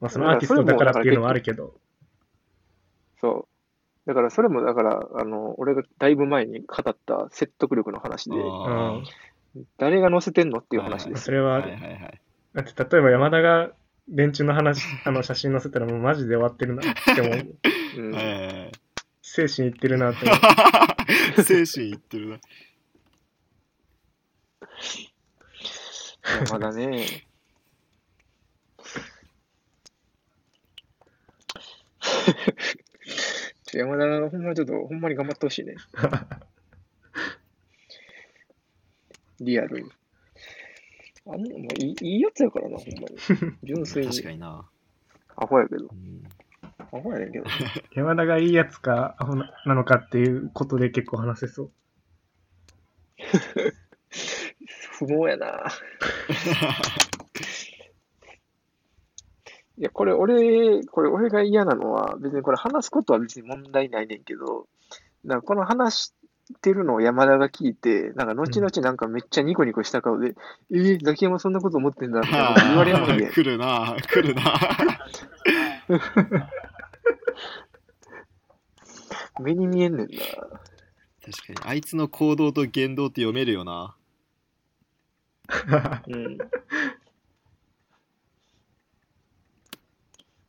[0.00, 1.74] まあ、そのアーティストだからっていうのはあるけど、
[3.20, 3.48] そ
[4.06, 4.08] う。
[4.08, 9.02] だからそれもだから、あの、俺がだいぶ前に語った説得力の話で、あ
[9.76, 11.24] 誰が載せてんのっていう話ーです。
[11.24, 11.72] それはある。
[11.72, 12.20] はいはいはい。
[12.54, 13.70] だって例えば山田が
[14.08, 18.00] 電柱の話、 あの写真載せたらもうマジで終わってるなって思う。
[18.00, 18.72] う んはいはいはい
[19.20, 20.34] 精神いってるなって思
[21.38, 21.42] う。
[21.44, 22.38] 精神いってるな。
[26.50, 27.06] まだね。
[33.64, 35.76] ちょ山田がほんまちょっと、ほんまに頑張ってほしいね。
[39.40, 39.90] リアルに。
[41.26, 43.16] あんなもういいいいやつやからな、ほんまに。
[43.62, 44.22] 純粋に確。
[44.24, 44.68] かにな。
[45.36, 45.88] アホやけど。
[45.90, 46.22] うん
[46.90, 47.44] アホやねんけど。
[47.94, 51.72] 山田がいいやつかアホななのかっていうことで結構話せそう。
[54.98, 55.68] 不毛やな。
[59.78, 64.66] いや、これ俺、これ俺が嫌なのは、別にこれ話すことは別に問題ないねんけど、
[65.24, 66.12] なんかこの話し
[66.60, 70.34] てるのを山田が聞いて、なんか後々なんかめっちゃニコニコした顔で、
[70.72, 74.42] えー、ザキヤマそんなこと思ってんだみたいなこと言われるのに、 来るな、来るな。
[79.40, 80.16] 目に見えんねんな。
[81.24, 83.94] 確かに、あいつの行動と言動って読めるよな。
[86.08, 86.38] うん。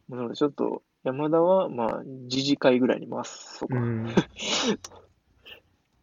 [0.10, 3.76] なのでちょっと、山田は、まあ、自治会ぐらいに回すとか。
[3.76, 4.08] うん。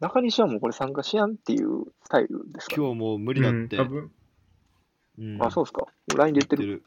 [0.00, 3.76] 中西はもうこれ参加しやんっていうスタイルですか、今日もう無理だって。
[3.76, 4.12] うん多分。
[5.18, 5.86] うんあ、そうっすか。
[6.14, 6.66] LINE で言ってる。
[6.66, 6.84] る。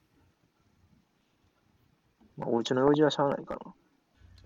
[2.38, 3.74] まあ、お家の用事はしゃあないかな。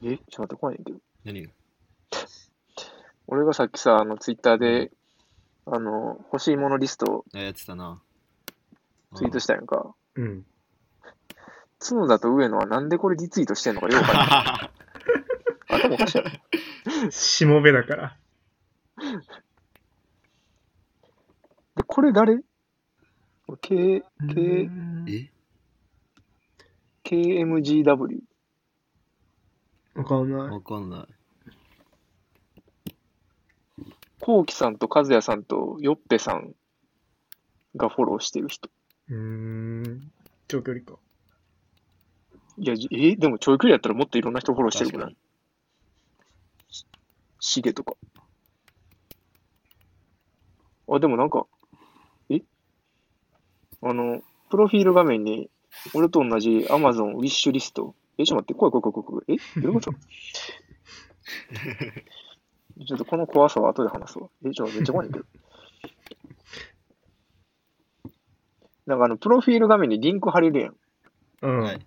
[0.03, 0.17] え？
[0.17, 0.99] ちょっと待って、怖いねんけど。
[1.25, 1.51] 何が？
[3.27, 4.91] 俺がさっきさ、あの、ツイッターで、
[5.65, 8.01] あの、欲しいものリストあやってたな。
[9.15, 9.93] ツイートしたやんか。
[10.15, 10.45] うん。
[11.79, 14.69] 角田と上野はなんでこれリツイートしてんのかよくわかんな
[15.79, 15.83] い。
[15.83, 17.11] 頭おかしいやろ。
[17.11, 18.17] しもべだから。
[21.75, 22.39] で、これ誰
[23.61, 24.03] ?K、
[24.33, 24.69] K、
[25.07, 25.31] え
[27.03, 28.21] ？KMGW。
[29.95, 30.49] わかんない。
[30.49, 31.22] わかんない。
[34.25, 36.55] コウキさんと和也さんとヨッペさん
[37.75, 38.69] がフォローしてる人。
[39.09, 40.11] うーん。
[40.47, 40.93] 長距離か。
[42.57, 45.17] いや、じえでも長距離やったらもっといろんな人フォローしてるくない？
[47.41, 47.95] シゲとか。
[50.87, 51.45] あ、でもなんか、
[52.29, 52.39] え？
[53.81, 55.49] あの、プロフィール画面に、
[55.93, 57.93] 俺と同じ Amazon ウィッシュリスト？
[58.17, 59.37] え、ちょっと待って、怖い怖い怖い怖い。
[59.57, 59.59] え？
[59.59, 59.91] どういうこと？
[62.87, 64.27] ちょっとこの怖さは後で話すわ。
[64.45, 65.29] え、ちょめっちゃ怖いんだけど。
[68.87, 70.75] なんかあの、プロフィール画面にリンク貼れるやん。
[71.41, 71.59] うん。
[71.61, 71.79] はい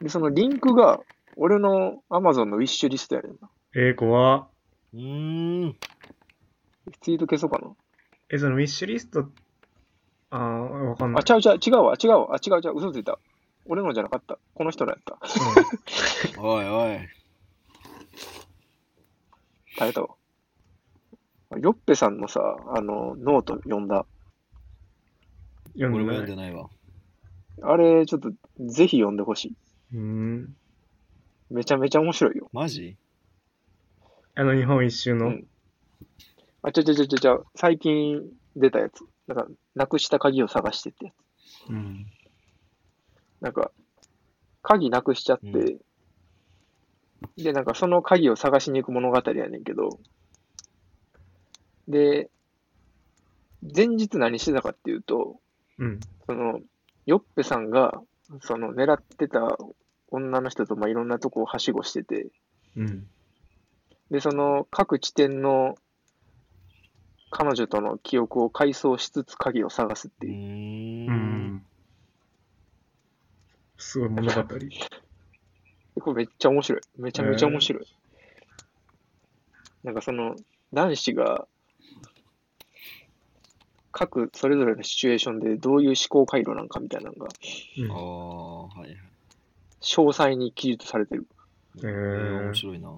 [0.00, 1.00] で、そのリンクが、
[1.36, 3.50] 俺の Amazon のウィッシュリストやねんな。
[3.74, 4.48] えー、怖っ
[4.94, 5.76] うーん。
[7.00, 7.74] ツイート消そうかな。
[8.30, 9.28] え、そのウィッシュリスト、
[10.30, 11.24] あー、わかんなあ、い。
[11.24, 13.18] ちゃうちゃう、違うわ、違うわ、あ、違う違う、嘘ついた。
[13.66, 14.38] 俺のじゃなかった。
[14.54, 15.18] この人のやった。
[16.40, 17.17] おいおい。
[19.78, 20.08] 耐えたわ。
[21.56, 22.40] ヨッペさんのさ、
[22.74, 23.97] あの、ノート読んだ。
[23.97, 24.04] 俺
[25.74, 26.16] 読んでない。
[26.16, 26.68] 読んでないわ。
[27.62, 29.56] あれ、ちょっと、ぜひ読んでほしい。
[29.94, 30.56] うーん。
[31.50, 32.50] めちゃめちゃ面白いよ。
[32.52, 32.96] マジ？
[34.34, 35.28] あの日本一周の。
[35.28, 35.46] うん
[36.60, 38.20] あ、ちゃちゃちゃちゃちゃ、最近
[38.56, 39.04] 出たやつ。
[39.28, 41.70] なんか、なくした鍵を探してってやつ。
[41.70, 42.06] うん。
[43.40, 43.70] なんか、
[44.60, 45.80] 鍵なくしちゃって、う
[47.36, 49.98] で、なんかその鍵を探しに行く物語やねんけど、
[51.88, 52.30] で、
[53.62, 55.36] 前日何してたかっていうと、
[55.78, 56.00] うん。
[56.26, 56.60] その、
[57.06, 58.00] ヨッペさんが、
[58.40, 59.56] その、狙ってた
[60.10, 62.28] 女の人と、まあ、いろんなとこをはしごしてて、
[62.76, 63.08] うん。
[64.10, 65.76] で、その、各地点の
[67.30, 71.10] 彼女との記憶を回想しつつ鍵を探すってういう。
[71.10, 71.56] ー。
[71.56, 71.62] う。
[73.76, 74.42] すごい物語。
[76.00, 76.80] これめっちゃ面白い。
[76.98, 77.86] めちゃめちゃ面白い。
[79.84, 80.36] なんかその、
[80.72, 81.46] 男子が、
[83.92, 87.28] 各それぞれのシチュエーションでどういう思考回路なんかみたいなのが、
[87.78, 88.98] うんああ、はいはい。
[89.80, 91.26] 詳細に記述されてる。
[91.82, 91.86] ええ
[92.44, 92.92] 面、白いな。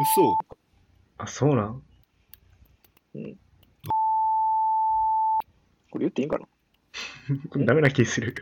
[0.00, 0.36] 嘘
[1.18, 1.82] あ、そうなん
[5.90, 6.46] これ言っていいんかな？
[7.50, 8.34] こ れダメな気する。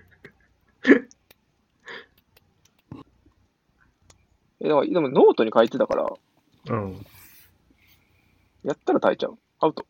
[4.63, 6.07] え、でもノートに書いてたから、
[6.69, 7.07] うん。
[8.63, 9.39] やったら耐えちゃう。
[9.61, 9.87] アウト。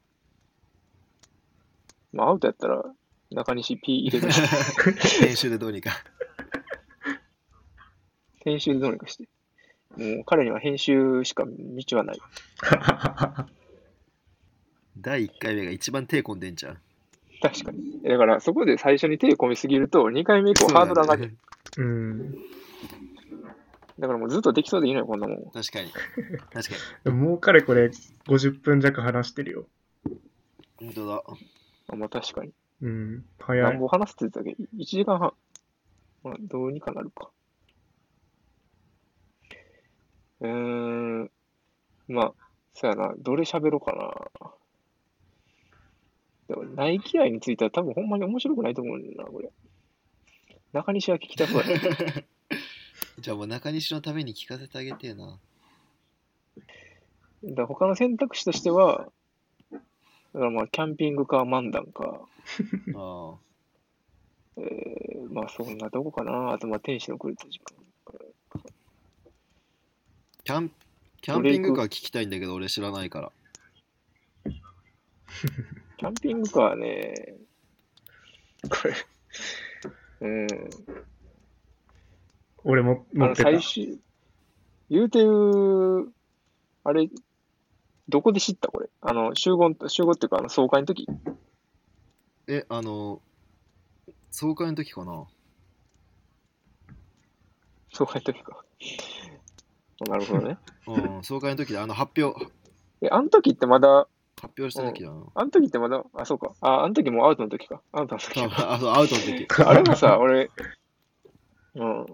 [2.12, 2.84] まあ、アウトやったら、
[3.30, 4.28] 中西 P 入れる、
[5.20, 5.90] 編集でどうにか。
[8.44, 9.28] 編集でどうにかして。
[9.96, 12.20] もう彼には編集しか道はない。
[14.98, 16.78] 第1回目が一番手込んでんじゃん。
[17.40, 18.02] 確かに。
[18.02, 21.36] だから、そこで最初に手込みすぎると、2回目以降ハードル上がる。
[21.78, 22.32] うん。
[24.00, 25.50] だからもうずっとできそうでいいのよ、こんなもん。
[25.50, 25.90] 確かに。
[26.52, 26.74] 確か
[27.04, 27.90] でももうかれこれ
[28.26, 29.66] 50分弱話してるよ。
[30.06, 30.16] に。
[30.76, 31.22] 本当だ。
[31.88, 32.52] あまあ確かに。
[32.82, 33.24] うん。
[33.38, 33.78] 早い何。
[33.78, 35.32] 本話すって言ってたっけ ?1 時間半。
[36.22, 37.30] まあ、どうにかなるか。
[40.40, 41.30] うーん。
[42.08, 42.32] まあ、
[42.74, 43.14] そうやな。
[43.18, 43.92] どれ喋ろうか
[44.40, 44.50] な。
[46.50, 49.52] でも、ナイキ愛については多分ほんまに面白くないと思うんだよな、これ。
[50.72, 51.78] 中西は聞きたそうやね。
[53.20, 55.38] じゃあもう中西のために聞かせてあげてえな。
[57.44, 59.12] だ他の選択肢としては、
[59.70, 62.20] だからまあ、キャンピングか漫談か、
[62.96, 63.38] あ
[64.56, 66.52] えー、まあそんなとこかな。
[66.52, 67.76] あとまあ、天使の来る時間。
[68.54, 68.58] あ。
[70.42, 70.72] キャン
[71.20, 73.32] キャンピングカー聞きたいんだけど俺知らないから。
[76.00, 77.34] キャンピングカーはね、
[78.70, 78.94] これ、
[80.22, 80.46] うん、
[82.64, 83.50] 俺もあの持ってた。
[83.50, 84.00] 最終、
[84.88, 86.10] 言うてる、
[86.84, 87.10] あれ、
[88.08, 88.88] どこで知ったこれ？
[89.02, 91.06] あの、集合、集合っていうか、あの、総会の時？
[92.46, 93.20] え、あの、
[94.30, 95.26] 総会の時かな？
[97.92, 98.64] 総会の時か。
[100.08, 100.56] なるほどね。
[100.86, 102.46] うん、総会の時であの発表、
[103.02, 104.08] え、あの時ってまだ、
[104.40, 105.22] 発表した時だな。
[105.34, 106.52] あの時ってまだ、あ、そうか。
[106.60, 107.82] あ、あの時もうアウトの時か。
[107.92, 108.72] アウトの時 そうか。
[108.72, 109.46] あそうアウトの時。
[109.64, 110.50] あれもさ、俺、
[111.74, 112.06] うん。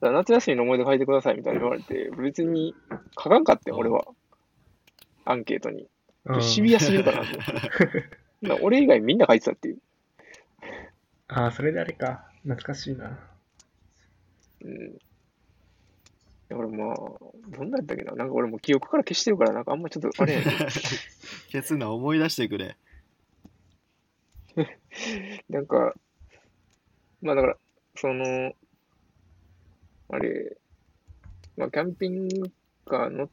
[0.00, 2.74] 夏休みの思い出書いてくださいみたいに言われて、別に
[3.20, 4.04] 書かんかってん、俺は。
[5.24, 5.88] アンケートに。
[6.24, 8.62] うんシビアすぎるかなと思って。
[8.62, 9.78] 俺以外みんな書いてたっていう。
[11.26, 12.28] ああ、それであれか。
[12.42, 13.18] 懐かしいな。
[14.62, 14.98] うん。
[16.48, 18.12] だからまあ、どんなんやったっけな？
[18.12, 20.48] なんか俺もう記憶から消してるから、なんかあんまちょっとあれやねん
[21.52, 22.76] 消すな、思い出してくれ。
[25.50, 25.94] なんか、
[27.20, 27.56] まあだから、
[27.96, 28.52] その、
[30.08, 30.56] あれ、
[31.56, 32.50] まあキャンピング
[32.86, 33.30] カー乗っ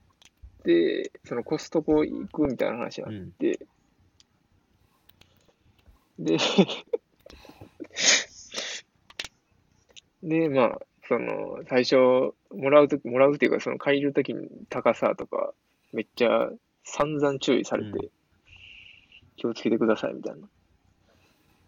[0.63, 3.24] て、そのコストコ行くみたいな話があうん。
[3.28, 3.59] って、
[6.20, 6.38] で、
[10.24, 11.95] で、まあ、その、最初、
[12.51, 15.53] もらうとき、もらうっていうか、その借りるときに高さとか、
[15.93, 16.49] めっちゃ
[16.84, 18.10] 散々注意されて、うん
[19.38, 20.47] 気をつけてくださいみたいな。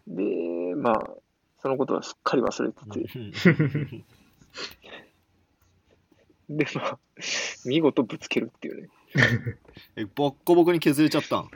[0.06, 1.10] で、まあ、
[1.60, 4.04] そのことはすっかり忘れてて、
[6.48, 6.98] で、まあ、
[7.66, 8.88] 見事ぶつけるっていうね。
[9.96, 11.50] え、ボッコボコに削れちゃったん？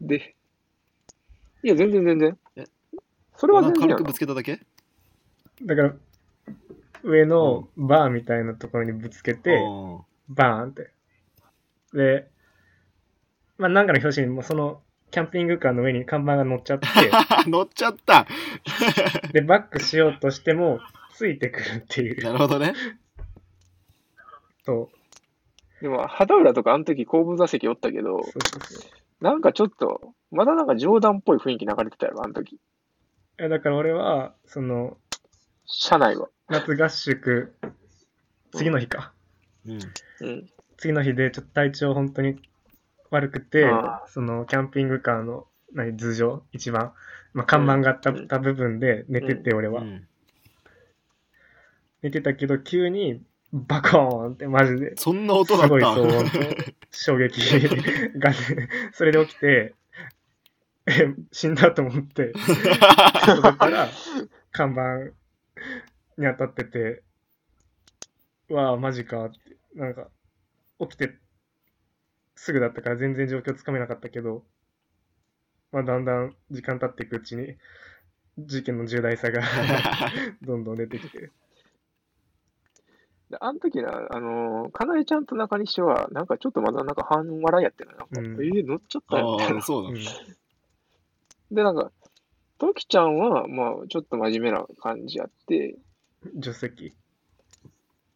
[0.00, 0.34] で、
[1.62, 2.64] いや、全然全然え？
[3.36, 4.58] それは全然軽くぶつけただけ？
[5.60, 5.94] だから、
[7.02, 10.90] 上のバーみたいなところにぶつけて、うんバーンって。
[11.92, 12.28] で、
[13.58, 14.80] まあ、なんかの表紙にもその
[15.10, 16.86] キャンピングカーの上に看板が乗っちゃって、
[17.50, 18.26] 乗っちゃった
[19.32, 20.80] で、バックしようとしても、
[21.12, 22.24] ついてくるっていう。
[22.24, 22.72] なるほどね。
[24.64, 24.88] そ
[25.82, 29.24] でも、肌浦とかあの時後部座席おったけどう、そうそうそう。
[29.24, 32.54] なんかちょっと、まだなんか冗談っぽい雰囲気流れてたよ、あの時。
[32.54, 32.58] い
[33.36, 34.96] やだから俺は、その、
[35.66, 36.28] 車内は。
[36.48, 37.54] 夏合宿、
[38.54, 39.12] 次の日か。
[39.66, 39.78] うん。
[40.20, 40.50] うん。
[40.76, 42.40] 次の日でちょっと体調本当に
[43.10, 46.92] 悪くてあ、そのキャンピングカーの何頭上、一番、
[47.32, 49.82] まあ、看板があった,、うん部分で寝てて、俺は。
[49.82, 50.06] うん
[52.02, 56.38] 寝てたけど、急にバコーンってマジで、そんな音すごいだった騒音と
[56.90, 57.40] 衝撃
[58.18, 58.36] がね、
[58.92, 59.74] それで起きて、
[60.86, 62.32] え死んだと思って、
[63.24, 63.88] 外から
[64.50, 65.12] 看板
[66.18, 67.02] に当たってて、
[68.48, 69.26] うわあ、マジか。
[69.26, 69.38] って、
[69.74, 70.08] なんか、
[70.78, 71.18] 起きて
[72.34, 74.44] すぐだったから全然状況つかめなかったけど、
[75.70, 77.56] まあ、だんだん時間経っていくうちに、
[78.38, 79.42] 事件の重大さが
[80.42, 81.30] どんどん出てきて。
[83.30, 88.04] であの時な、あのー、かなえちゃんと中西は、なんかちょっとまだなんか半笑いやってるな。
[88.04, 88.08] ん。
[88.08, 89.62] か、うんえー、乗っちゃったよ、みたいああ、な。
[89.62, 89.94] そう
[91.52, 91.92] で、なんか、
[92.58, 95.78] ときちゃんは、まあ、ちょっと真面目な感じやって、
[96.22, 96.94] 助手席。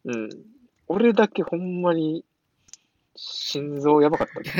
[0.05, 0.29] うん。
[0.87, 2.23] 俺だけほんまに、
[3.15, 4.51] 心臓やばかったね。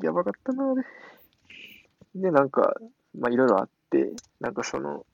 [0.02, 0.84] やばかったな、あれ。
[2.14, 2.74] で、なんか、
[3.16, 5.06] まあ、いろいろあって、なんかその、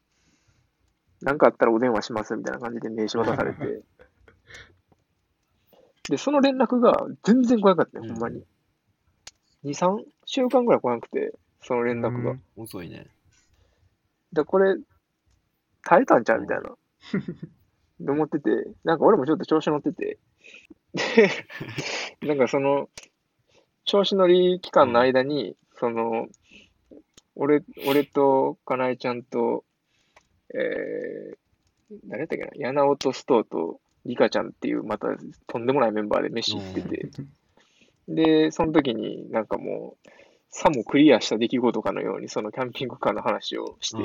[1.20, 3.82] なんかあったらお電話しますみたいな感じで名刺渡されて。
[6.09, 8.43] で、その連絡が全然来なかったね、うんほんまに。
[9.64, 12.30] 2、3週間ぐらい来なくて、その連絡が。
[12.30, 13.07] うん遅いね。
[14.32, 14.76] だこれ、
[15.82, 16.76] 耐えたんちゃうみたいな。
[18.00, 18.50] で思ってて、
[18.84, 20.18] なんか俺もちょっと調子乗ってて、
[20.94, 21.30] で、
[22.26, 22.88] なんかその、
[23.84, 26.28] 調子乗り期間の間に、その、
[27.34, 29.64] 俺、俺とかなえちゃんと、
[30.54, 35.08] えー、誰だっけな、柳尾とストーとリカちゃんっていう、また
[35.46, 37.10] とんでもないメンバーで飯行ってて、
[38.08, 40.08] で、その時になんかもう、
[40.51, 44.03] さもクリアした出来事かのように、そのキャンピングカーの話をして、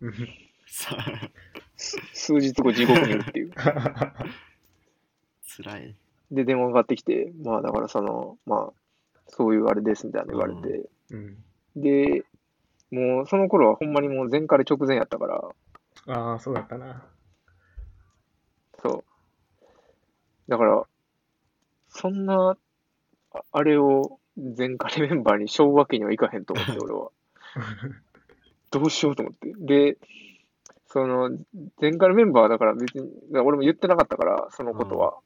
[0.00, 0.18] うん。
[0.66, 1.30] さあ、
[1.76, 3.52] 数日後地獄にいるっていう。
[5.46, 5.94] 辛い。
[6.30, 8.72] で、電話がかかってきて、まあだからその、まあ、
[9.28, 11.36] そういうあれですみたいなの言われて、うん
[11.76, 12.24] で、
[12.90, 15.42] もうその頃はほんまにもう前から直前やったから、
[16.06, 17.04] ああ、そうだったな。
[18.80, 19.04] そう。
[20.48, 20.84] だから、
[21.88, 22.56] そんな、
[23.32, 27.10] ああれを前カレメンバーにしょうわけにはいかへんと思って、俺は。
[28.70, 29.52] どうしようと思って。
[29.58, 29.98] で、
[30.86, 31.30] その、
[31.80, 35.18] 前カレメンバーだから別に、俺も言ってなかったから、そのことは。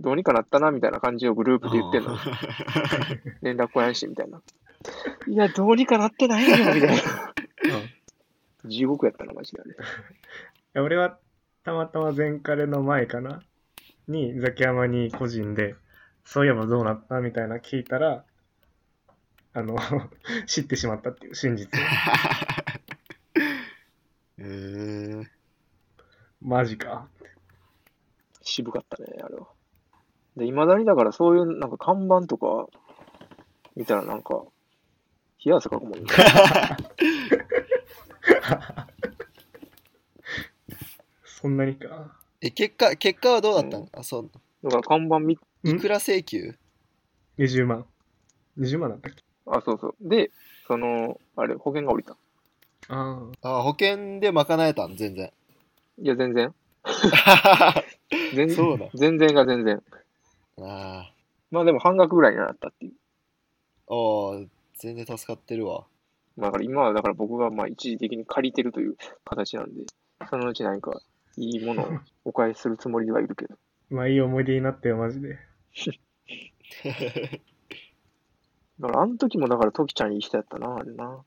[0.00, 2.16] どうにかなったな、みたいな感じをグループで言ってんの。
[3.42, 4.40] 連絡来やんし、みたいな。
[5.28, 6.88] いや、どうにかなってないよ、みたいな。
[8.64, 9.70] 地獄やったな、マジであれ。
[9.72, 9.74] い
[10.74, 11.18] や俺は
[11.64, 13.42] たまたま前カレの前かな
[14.06, 15.74] にザキヤマに個人で
[16.32, 17.20] そういえばどうなった？
[17.20, 18.24] みたいな聞いたら
[19.52, 19.76] あの
[20.46, 21.82] 知ってしまったっていう真実を。
[24.38, 25.26] えー、
[26.40, 27.08] マジか。
[28.42, 29.48] 渋かったね、あれは。
[30.36, 32.68] で、未だにだからそういうなんか看板とか
[33.74, 34.44] 見たらなんか、
[35.44, 36.04] 冷や汗かくもんね。
[41.24, 42.16] そんなにか。
[42.40, 44.30] え、結果、結果はどうだったの、あ、そう。
[44.62, 46.54] だから看板見、いくら請求
[47.38, 47.84] ？20万
[48.58, 49.22] 20万だったっけ？
[49.46, 49.94] あ、そうそう。
[50.00, 50.30] で、
[50.66, 52.16] その、あれ、保険が降りた。
[52.88, 55.32] ああ、保険で賄えたん全然。
[55.98, 56.54] いや、全然。
[58.34, 58.88] 全然、そうだ。
[58.94, 59.82] 全然が全然。
[60.62, 61.12] あ
[61.50, 62.92] まあでも半額ぐらいになったっていう。
[63.88, 64.48] あ、おー
[64.78, 65.86] 全然助かってるわ。
[66.36, 69.84] まあだから今はだから僕がまあ一時的に借りてるという形なんで、
[70.28, 71.00] そのうち何か
[71.36, 71.86] いいものを
[72.26, 73.56] お返しするつもりではいるけど。
[73.90, 75.38] まあいい思い出になったよマジで
[78.80, 81.24] だからあの時もだからトキちゃんいい人やったな、あれな。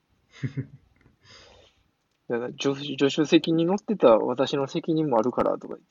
[2.28, 5.84] だから助助手席に乗ってた私の責任もあるからとか言って。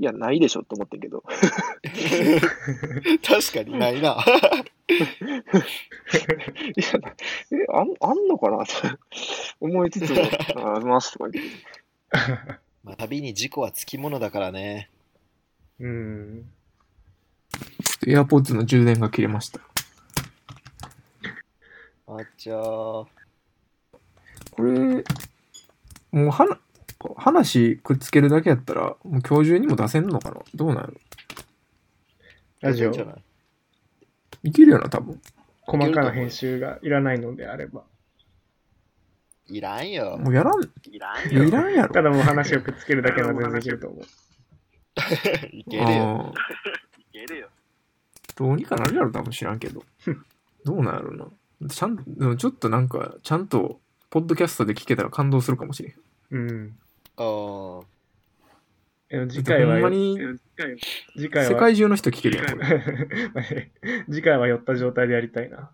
[0.00, 1.22] いや、ないでしょって思ってんけど。
[3.22, 4.16] 確かにないな。
[4.88, 5.38] いや、
[7.52, 8.64] え、あんあんのかな？
[8.64, 8.72] と
[9.60, 10.22] 思いつつも、
[10.56, 11.50] あ、ありますとか言って。
[12.82, 14.90] まあ、旅に事故はつきものだからね。
[15.80, 16.50] うん
[18.06, 19.60] エアポッツの充電が切れました。
[22.06, 22.58] あっちゃー。
[22.58, 23.08] こ
[24.58, 25.04] れ、
[26.12, 26.58] もうはな、
[27.16, 30.40] 話くっつけるだけやったら、もう今日中にも出せんのかな？
[30.54, 31.00] どうなる
[32.60, 33.22] ラジオいいんじゃない？
[34.44, 35.20] いけるよな、多分。
[35.62, 37.84] 細かな編集がいらないのであれば
[39.48, 40.18] いらんよ。
[40.18, 41.94] もうやらん、いらんいらんやろ。
[41.94, 44.04] ただもう話をくっつけるだけなら全然いけると思う
[45.56, 45.88] いけるよ。
[45.88, 46.34] あー
[48.34, 49.84] どうにかなるやろ、多分知らんけど。
[50.64, 51.16] どうなんやろ
[51.60, 51.68] な。
[51.68, 53.80] ちゃんでもちょっとなんか、ちゃんと、
[54.10, 55.94] ポッドキャストで聞けたら感動するかもしれん。
[56.30, 56.78] うん
[57.16, 57.84] あー
[59.08, 60.18] でも次回はほんまに、
[61.16, 63.70] 次回は世界中の人聞けるやん、これ。
[64.10, 65.70] 次回は酔った状態でやりたいな。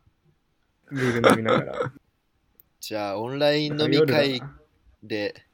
[0.93, 1.93] ビール飲みながら。
[2.81, 4.61] じゃあ、オンライン飲み会な
[5.03, 5.47] で、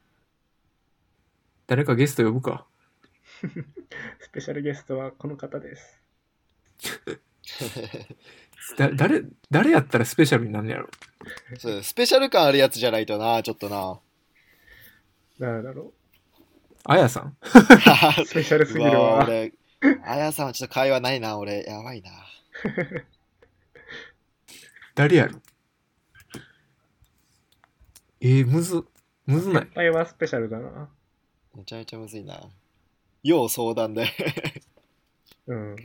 [1.66, 2.66] 誰かゲスト呼ぶか。
[4.20, 6.00] スペシャルゲストはこの方です。
[8.76, 10.88] だ誰、誰やったらスペシャルになんねやろ？
[11.58, 13.98] そうスペシャル感あるやつじゃないとな、ちょっとな。
[15.38, 15.92] 誰だろ？
[16.84, 17.46] あやさんう。
[18.26, 19.24] スペシャルすぎるうわわ。
[19.24, 19.52] 俺、
[20.04, 21.62] あやさんはちょっと会話ないな、俺。
[21.62, 22.10] やばいな。
[24.94, 25.40] 誰やろ
[28.20, 28.82] えー、むず、
[29.26, 29.64] むずない？
[29.64, 29.74] 先。
[29.74, 30.88] 輩はスペシャルだな。
[31.54, 32.40] めちゃめちゃむずいな。
[33.22, 34.06] 要相談で。
[35.46, 35.76] うん。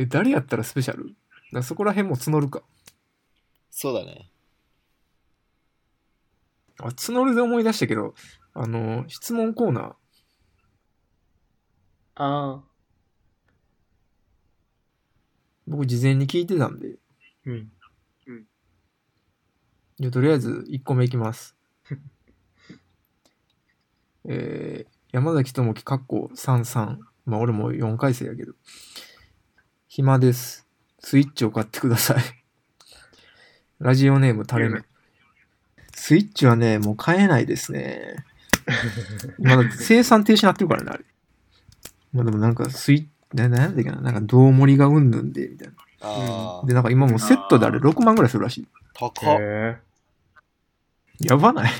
[0.00, 1.14] え、誰やったらスペシャル？
[1.52, 2.62] だそこら辺も募るか。
[3.70, 4.30] そうだね。
[6.78, 8.14] あ、募るで思い出したけど、
[8.54, 9.84] あの、質問コーナー、
[12.14, 12.64] ああ。
[15.66, 16.96] 僕事前に聞いてたんで、
[17.44, 17.70] うん。
[19.98, 21.54] じゃあとりあえず1個目いきます。
[24.24, 26.98] えー山崎智樹、かっこ33。
[27.26, 28.52] まあ俺も4回生やけど。
[29.92, 30.68] 暇です。
[31.00, 32.22] スイッチを買ってください。
[33.80, 34.84] ラジオネーム垂れ目。
[35.92, 38.14] スイッチはね、もう買えないですね。
[39.40, 41.04] まだ生産停止になってるからね、あれ。
[42.12, 45.68] まあでもなんかスイッチ、ななんだっけな、なんか胴盛りがうんぬんで、みたい
[46.00, 46.62] な。
[46.64, 48.68] で、なんか今もうセットであれ6万ぐらいするらしい。
[48.94, 49.12] 高っ。
[49.40, 49.76] へ
[51.18, 51.72] やばない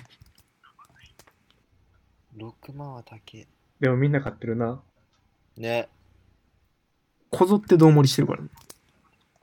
[2.37, 3.47] 6万は高え。
[3.79, 4.83] でもみんな買ってるな。
[5.57, 5.89] ね。
[7.31, 8.49] こぞって胴盛りしてるからね。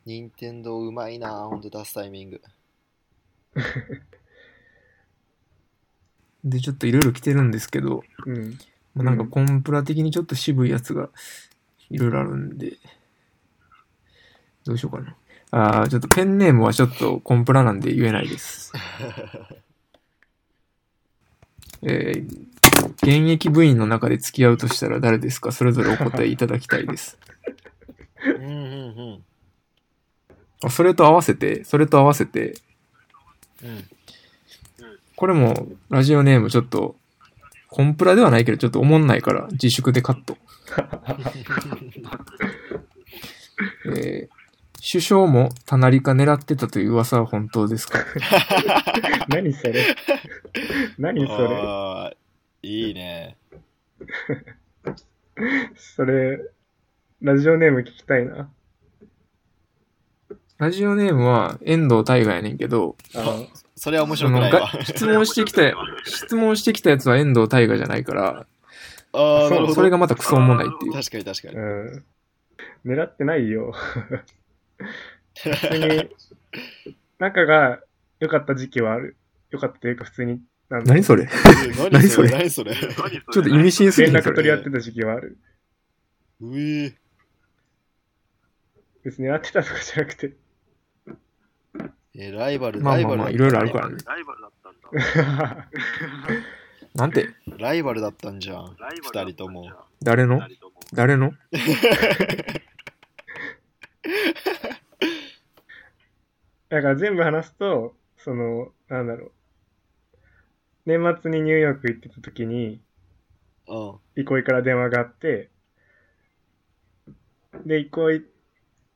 [0.05, 2.41] 任天堂うまいな、ほんと出すタイミング。
[6.43, 8.57] で、ちょっといろいろ来てるんですけど、うん。
[8.93, 11.09] まあ、なんかコンプラ的にちょっと渋いやつが
[11.89, 12.77] いろいろあるんで、
[14.65, 15.15] どうしようかな。
[15.51, 18.73] ああ、ちょっとペンネームはちょっとコンプラなんで言えないです。
[21.83, 22.47] えー
[23.01, 25.51] 現役部員の中で付き合うとしたら誰ですか？
[25.51, 27.17] それぞれお答えいただきたいです。
[28.35, 28.55] うんうんう
[29.17, 29.23] ん。
[30.63, 32.55] あそれと合わせて、それと合わせて、
[33.63, 33.83] うん。
[35.15, 36.95] これもラジオネームちょっと、
[37.69, 40.37] コンプラではないけどちょっとおもんないから自粛でカット。
[43.97, 44.37] えー
[44.89, 47.99] 首相も田中狙ってたという噂は本当ですか？
[49.27, 49.83] 何それ？
[50.99, 51.55] 何それ？
[51.57, 52.13] ああ、
[52.61, 53.35] いいね。
[55.75, 56.39] それ、
[57.21, 58.49] ラジオネーム聞きたいな。
[60.59, 63.41] ラジオネームは遠藤大河やねんけど、あ
[63.75, 64.71] それは面その白くないわ。
[64.71, 65.73] が質問してきた、
[66.05, 68.47] 質問してきたやつは遠藤大河じゃないから、
[69.13, 69.75] ああ、なるほど。
[69.75, 70.93] それがまたクソおもんないっていう。
[70.93, 71.55] 確かに確かに。
[71.55, 72.05] うん。
[72.85, 73.73] 狙ってないよ。
[75.39, 76.09] 普通に、
[77.19, 77.79] 仲が
[78.19, 79.15] 良かった時期はある。
[79.49, 81.23] 良かったというか普通に、何それ？
[81.23, 81.27] え
[81.91, 82.29] 何それ？
[82.29, 82.75] 何それ？
[82.75, 82.89] ちょ
[83.41, 84.33] っと意味深すぎ連るそれ。
[84.33, 85.37] 絡取り合ってた時期はある。
[86.41, 86.93] うえ
[89.07, 90.33] 別に狙ってたとかじゃなくて。
[92.13, 93.95] え、ライバル、まあライバルだったまあまあ、いろいろあるからね。
[94.05, 94.73] ライバルだったん
[95.55, 95.67] だ。
[96.93, 97.29] なんて？
[97.57, 98.75] ライバルだったんじゃん。
[98.77, 99.63] ライバル二人とも。
[99.63, 99.69] の？
[100.01, 100.27] 二人
[100.59, 101.31] とも誰の？
[106.67, 109.31] だから全部話すと、その、なんだろう。
[110.85, 112.81] 年末にニューヨーク行ってた時に、
[113.69, 113.99] うん。
[114.17, 115.49] 憩いから電話があって、
[117.65, 118.25] で、憩い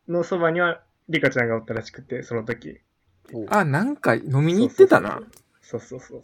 [0.08, 2.80] のそばには、リカちゃんがおったらしくて、その時。
[3.48, 5.22] あ、なんか飲みに行ってたな。
[5.62, 6.22] そうそうそう。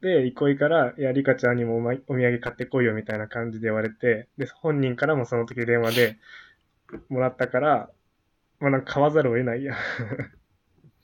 [0.00, 6.18] で、憩いから、いや、リカちゃんにもお,、ま、お土産買ってこいよみたいな感じで言われて、で、本人からもその時電話で
[7.08, 7.90] もらったから、
[8.58, 9.76] まあなんか買わざるを得ないや。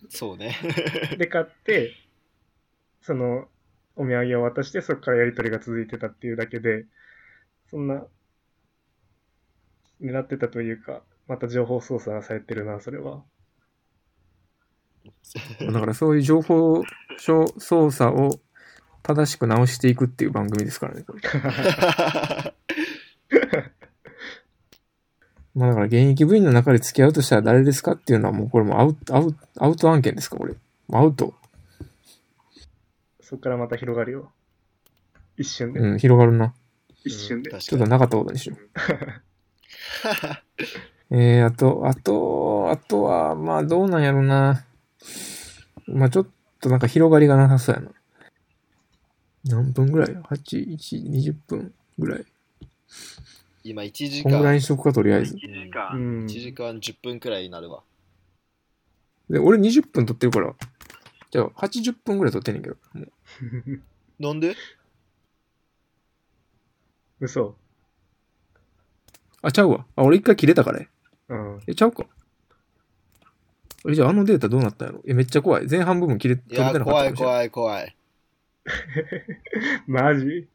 [0.08, 0.56] そうね。
[1.16, 1.92] で、買って、
[3.02, 3.48] その、
[3.94, 6.86] お土産を渡して、そこからやり取りが続いてたっていうだけで、
[7.70, 8.04] そんな、
[10.00, 13.22] 狙ってたというか、また情報操作がされてるな、それは。
[15.60, 16.82] だからそういう情報
[17.18, 18.40] 操作を
[19.02, 21.20] 正しく直していくっていう番組ですからね、これ。
[25.54, 30.54] まあだから現役部員の中で付き合うとしたら誰ですかっていうのはもうこれもうアウト、アウト、アウト案件ですか、これ。
[30.92, 31.34] アウト。
[33.20, 34.32] そこからまた広がるよ。
[35.36, 35.80] 一瞬で。
[35.80, 36.54] うん、広がるな。
[37.04, 37.50] 一瞬で。
[37.58, 38.58] ちょっとなかったことにしよう。
[41.10, 44.64] えー、あと、あと、あとは、まあどうなんやろな。
[45.86, 46.26] まあちょっ
[46.60, 47.90] となんか広がりがなさそうやな。
[49.44, 52.26] 何分ぐらい ?8、1、20分ぐらい。
[53.64, 55.34] 今1時こんぐらい間、にしとくか、とりあえず。
[55.34, 56.24] 1時う間。
[56.24, 56.26] ん。
[56.26, 57.82] 1時間10分くらいになるわ。
[59.30, 60.54] で、俺20分撮ってるから、
[61.30, 62.76] じゃあ80分ぐらい撮ってんねんけど。
[62.94, 63.12] もう
[64.22, 64.56] なんで？
[67.20, 67.56] 嘘。
[69.42, 69.86] あ、ちゃうわ。
[69.96, 70.86] あ、俺一回切れたからや
[71.28, 71.60] うん。
[71.66, 72.06] え、ちゃうか。
[73.88, 75.02] え、じゃああのデータどうなったんやろ？
[75.06, 75.66] え、めっちゃ怖い。
[75.68, 77.16] 前半部分切れ、いや取れて、なかったか。
[77.16, 77.96] 怖い怖い怖い。
[79.86, 80.48] マジ？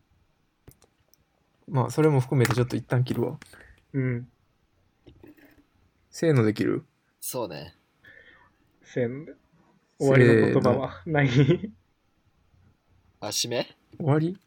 [1.69, 3.39] まあ、それも含めてちょっと一旦切るわ。
[3.93, 4.27] うん。
[6.09, 6.83] せーので切る？
[7.21, 7.75] そうね。
[8.83, 9.33] せーので。
[9.99, 11.01] 終わりの言葉は？
[11.05, 11.29] ない？
[13.21, 13.67] あ、締め？
[13.97, 14.37] 終わり？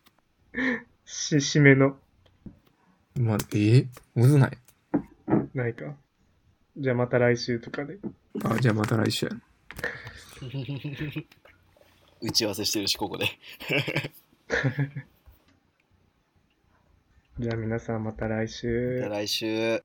[1.04, 1.96] し、締めの。
[3.18, 4.58] まあ、えー、むずない？
[5.54, 5.94] ないか。
[6.78, 7.98] じゃあまた来週とかで。
[8.44, 9.30] あ、じゃあまた来週。
[12.20, 13.26] 打ち合わせしてるし、ここで。
[17.38, 19.00] じゃあ皆さんまた来週。
[19.08, 19.82] 来週。